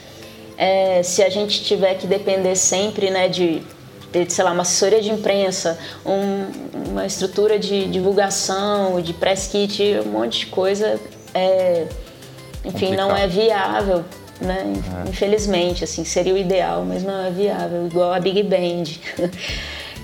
[0.57, 3.28] é, se a gente tiver que depender sempre, né?
[3.28, 3.61] De
[4.11, 9.84] ter, sei lá, uma assessoria de imprensa, um- uma estrutura de divulgação, de press kit,
[10.05, 10.99] um monte de coisa,
[11.34, 11.88] é,
[12.65, 13.20] enfim, não Complicado.
[13.20, 14.05] é viável,
[14.41, 14.74] né?
[15.09, 18.84] Infelizmente, assim, seria o ideal, mas não é viável, igual a Big Band.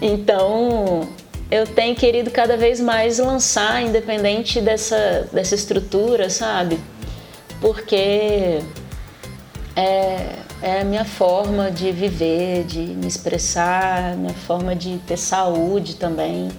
[0.02, 1.08] então,
[1.52, 6.80] eu tenho querido cada vez mais lançar, independente dessa, dessa estrutura, sabe?
[7.62, 8.60] Porque
[9.76, 15.96] é, é a minha forma de viver, de me expressar, minha forma de ter saúde
[15.96, 16.50] também.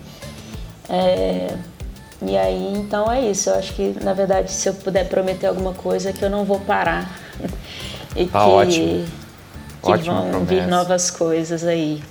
[0.89, 1.55] É,
[2.23, 3.51] e aí, então é isso.
[3.51, 6.45] Eu acho que, na verdade, se eu puder prometer alguma coisa, é que eu não
[6.45, 7.19] vou parar.
[8.17, 9.05] e Tá que, ótimo.
[9.83, 10.67] que Ótima vão vir promessa.
[10.69, 12.03] novas coisas aí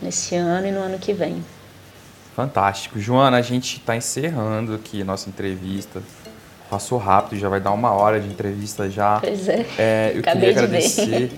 [0.00, 1.42] nesse ano e no ano que vem.
[2.34, 2.98] Fantástico.
[3.00, 6.02] Joana, a gente está encerrando aqui a nossa entrevista.
[6.68, 9.20] Passou rápido, já vai dar uma hora de entrevista já.
[9.20, 9.64] Pois é.
[9.78, 11.32] É, eu Acabei queria agradecer,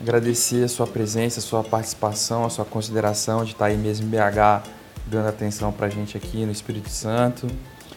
[0.00, 4.10] agradecer a sua presença, a sua participação, a sua consideração de estar aí mesmo em
[4.10, 4.66] BH,
[5.06, 7.46] dando atenção pra gente aqui no Espírito Santo.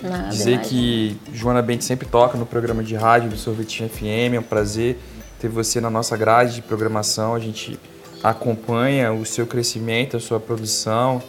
[0.02, 0.70] Nada, Dizer imagina.
[0.70, 4.36] que Joana Bente sempre toca no programa de rádio do Sorvetinho FM.
[4.36, 5.00] É um prazer
[5.40, 7.34] ter você na nossa grade de programação.
[7.34, 7.80] A gente
[8.24, 11.22] acompanha o seu crescimento, a sua produção,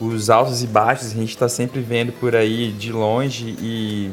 [0.00, 1.08] os altos e baixos.
[1.08, 4.10] A gente está sempre vendo por aí de longe e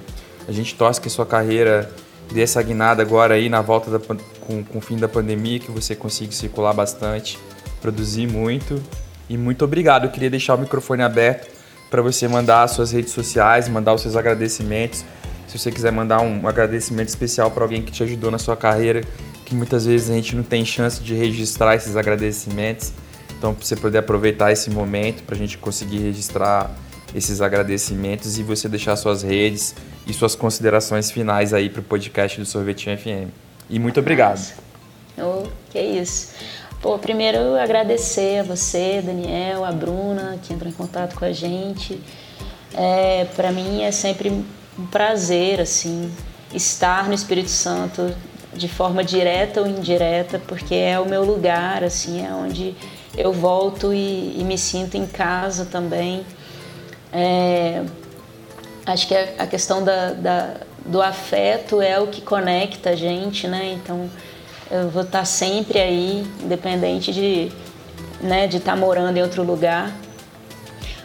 [0.48, 1.90] a gente torce que a sua carreira
[2.32, 5.72] dê essa guinada agora aí na volta da, com, com o fim da pandemia, que
[5.72, 7.38] você consiga circular bastante,
[7.82, 8.82] produzir muito.
[9.30, 10.06] E muito obrigado.
[10.06, 11.50] Eu queria deixar o microfone aberto
[11.90, 15.04] para você mandar as suas redes sociais, mandar os seus agradecimentos.
[15.48, 19.02] Se você quiser mandar um agradecimento especial para alguém que te ajudou na sua carreira,
[19.46, 22.92] que muitas vezes a gente não tem chance de registrar esses agradecimentos.
[23.38, 26.76] Então, pra você poder aproveitar esse momento para a gente conseguir registrar
[27.14, 29.76] esses agradecimentos e você deixar suas redes
[30.08, 33.30] e suas considerações finais aí para o podcast do Sorvetinho FM.
[33.70, 34.54] E muito obrigado.
[35.18, 36.34] Oh, que isso.
[36.82, 42.00] Pô, primeiro agradecer a você, Daniel, a Bruna, que entrou em contato com a gente.
[42.74, 46.12] É, para mim é sempre um prazer, assim,
[46.54, 48.14] estar no Espírito Santo
[48.56, 52.74] de forma direta ou indireta, porque é o meu lugar, assim, é onde
[53.18, 56.26] eu volto e, e me sinto em casa também.
[57.12, 57.84] É,
[58.86, 60.54] acho que a, questão da, da-
[60.86, 63.74] do afeto é o que conecta a gente, né?
[63.74, 64.10] Então
[64.70, 67.52] eu vou estar sempre aí, independente de
[68.22, 69.92] né, de estar morando em outro lugar.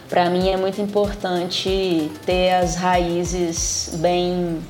[0.09, 4.61] Para mim é muito importante ter as raízes bem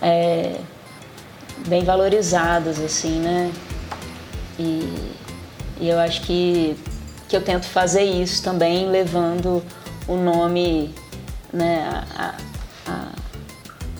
[0.00, 0.56] é,
[1.66, 3.52] bem valorizadas assim, né?
[4.58, 5.12] E,
[5.80, 6.76] e eu acho que
[7.28, 9.62] que eu tento fazer isso também, levando
[10.06, 10.94] o nome,
[11.52, 12.34] né, a,
[12.86, 13.08] a,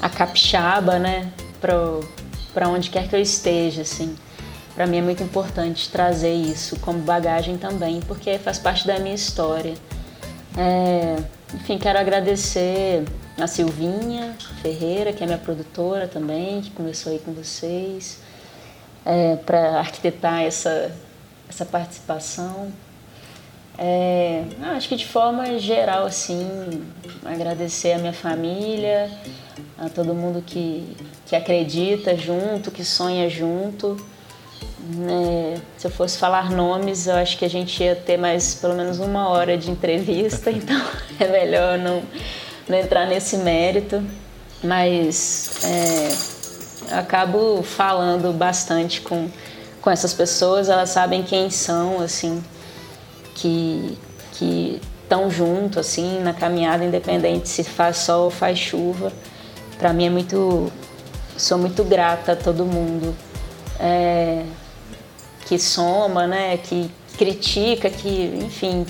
[0.02, 4.16] a capixaba, né, para onde quer que eu esteja, assim.
[4.74, 9.14] Para mim é muito importante trazer isso como bagagem também, porque faz parte da minha
[9.14, 9.74] história.
[10.56, 11.16] É,
[11.54, 13.04] enfim, quero agradecer
[13.38, 18.20] a Silvinha Ferreira, que é minha produtora também, que começou aí com vocês,
[19.44, 20.90] para arquitetar essa,
[21.48, 22.72] essa participação.
[23.78, 24.42] É,
[24.74, 26.82] acho que de forma geral, assim,
[27.24, 29.10] agradecer a minha família,
[29.78, 33.96] a todo mundo que, que acredita junto, que sonha junto.
[35.08, 38.74] É, se eu fosse falar nomes, eu acho que a gente ia ter mais pelo
[38.74, 40.80] menos uma hora de entrevista, então
[41.20, 42.02] é melhor não,
[42.68, 44.02] não entrar nesse mérito.
[44.62, 49.28] Mas é, acabo falando bastante com,
[49.80, 52.42] com essas pessoas, elas sabem quem são, assim,
[53.34, 53.98] que,
[54.32, 59.12] que estão junto, assim, na caminhada, independente se faz sol ou faz chuva.
[59.78, 60.72] Para mim é muito.
[61.36, 63.14] Sou muito grata a todo mundo.
[63.78, 64.42] É,
[65.44, 68.86] que soma, né, que critica, que, enfim,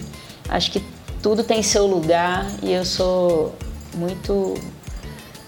[0.48, 0.82] acho que
[1.20, 3.52] tudo tem seu lugar e eu sou
[3.96, 4.54] muito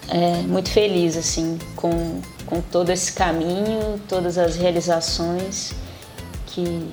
[0.08, 5.72] é, muito feliz assim com, com todo esse caminho, todas as realizações
[6.46, 6.90] que,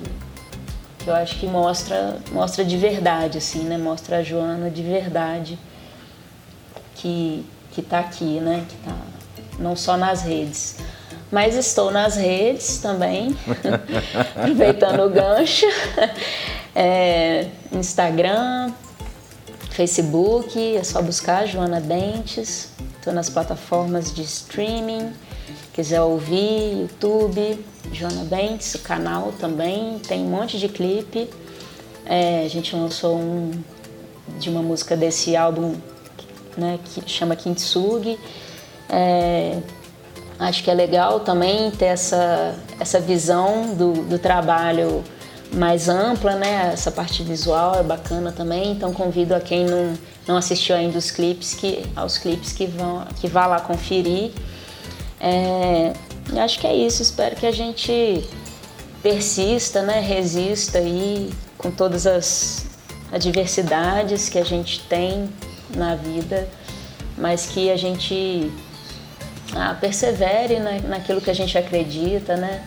[0.98, 5.58] que eu acho que mostra mostra de verdade assim, né, mostra a Joana de verdade
[6.94, 8.96] que que está aqui, né, que tá
[9.58, 10.76] não só nas redes.
[11.30, 13.36] Mas estou nas redes também,
[14.34, 15.66] aproveitando o gancho.
[16.78, 18.70] É, Instagram,
[19.76, 22.70] Facebook, é só buscar Joana Bentes.
[22.96, 25.12] Estou nas plataformas de streaming.
[25.74, 27.62] Quiser ouvir, YouTube,
[27.92, 29.98] Joana Bentes, o canal também.
[29.98, 31.28] Tem um monte de clipe.
[32.06, 33.50] É, a gente lançou um
[34.38, 35.74] de uma música desse álbum
[36.56, 38.18] né, que chama Kintsugi.
[38.88, 39.58] É,
[40.38, 45.02] Acho que é legal também ter essa, essa visão do, do trabalho
[45.52, 46.70] mais ampla, né?
[46.72, 48.72] Essa parte visual é bacana também.
[48.72, 49.94] Então convido a quem não,
[50.26, 54.32] não assistiu ainda os clipes, que, aos clipes que vão que vá lá conferir.
[55.20, 55.92] É,
[56.42, 57.02] acho que é isso.
[57.02, 58.24] Espero que a gente
[59.02, 60.00] persista, né?
[60.00, 62.66] Resista aí com todas as
[63.12, 65.28] adversidades que a gente tem
[65.74, 66.48] na vida,
[67.16, 68.50] mas que a gente
[69.54, 72.64] ah, persevere na, naquilo que a gente acredita, né?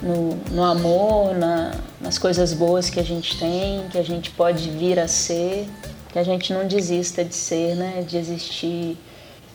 [0.00, 4.70] No, no amor, na, nas coisas boas que a gente tem, que a gente pode
[4.70, 5.68] vir a ser,
[6.12, 8.04] que a gente não desista de ser, né?
[8.06, 8.96] De existir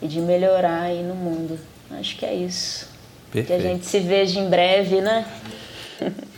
[0.01, 1.57] e de melhorar aí no mundo.
[1.91, 2.89] Acho que é isso.
[3.31, 3.47] Perfeito.
[3.47, 5.25] Que a gente se veja em breve, né?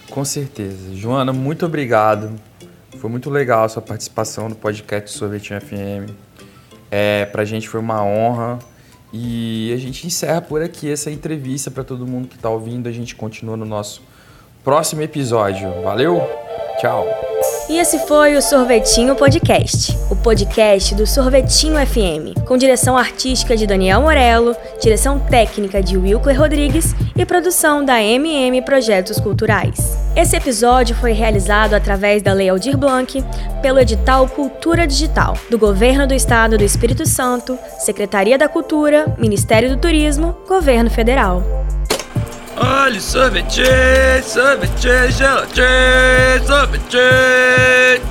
[0.10, 0.96] Com certeza.
[0.96, 2.40] Joana, muito obrigado.
[3.00, 6.14] Foi muito legal a sua participação no podcast Sorvetinho FM.
[6.90, 8.60] É, pra gente foi uma honra.
[9.18, 12.90] E a gente encerra por aqui essa entrevista para todo mundo que está ouvindo.
[12.90, 14.02] A gente continua no nosso
[14.62, 15.82] próximo episódio.
[15.84, 16.22] Valeu,
[16.82, 17.35] tchau.
[17.68, 23.66] E esse foi o Sorvetinho Podcast, o podcast do Sorvetinho FM, com direção artística de
[23.66, 29.98] Daniel Morello, direção técnica de Wilker Rodrigues e produção da MM Projetos Culturais.
[30.16, 33.24] Esse episódio foi realizado através da Lei Aldir Blanc,
[33.64, 39.72] pelo edital Cultura Digital, do Governo do Estado do Espírito Santo, Secretaria da Cultura, Ministério
[39.72, 41.44] do Turismo, Governo Federal.
[42.58, 48.02] Olha, sorvete, sorvete, gelatina, sorvete.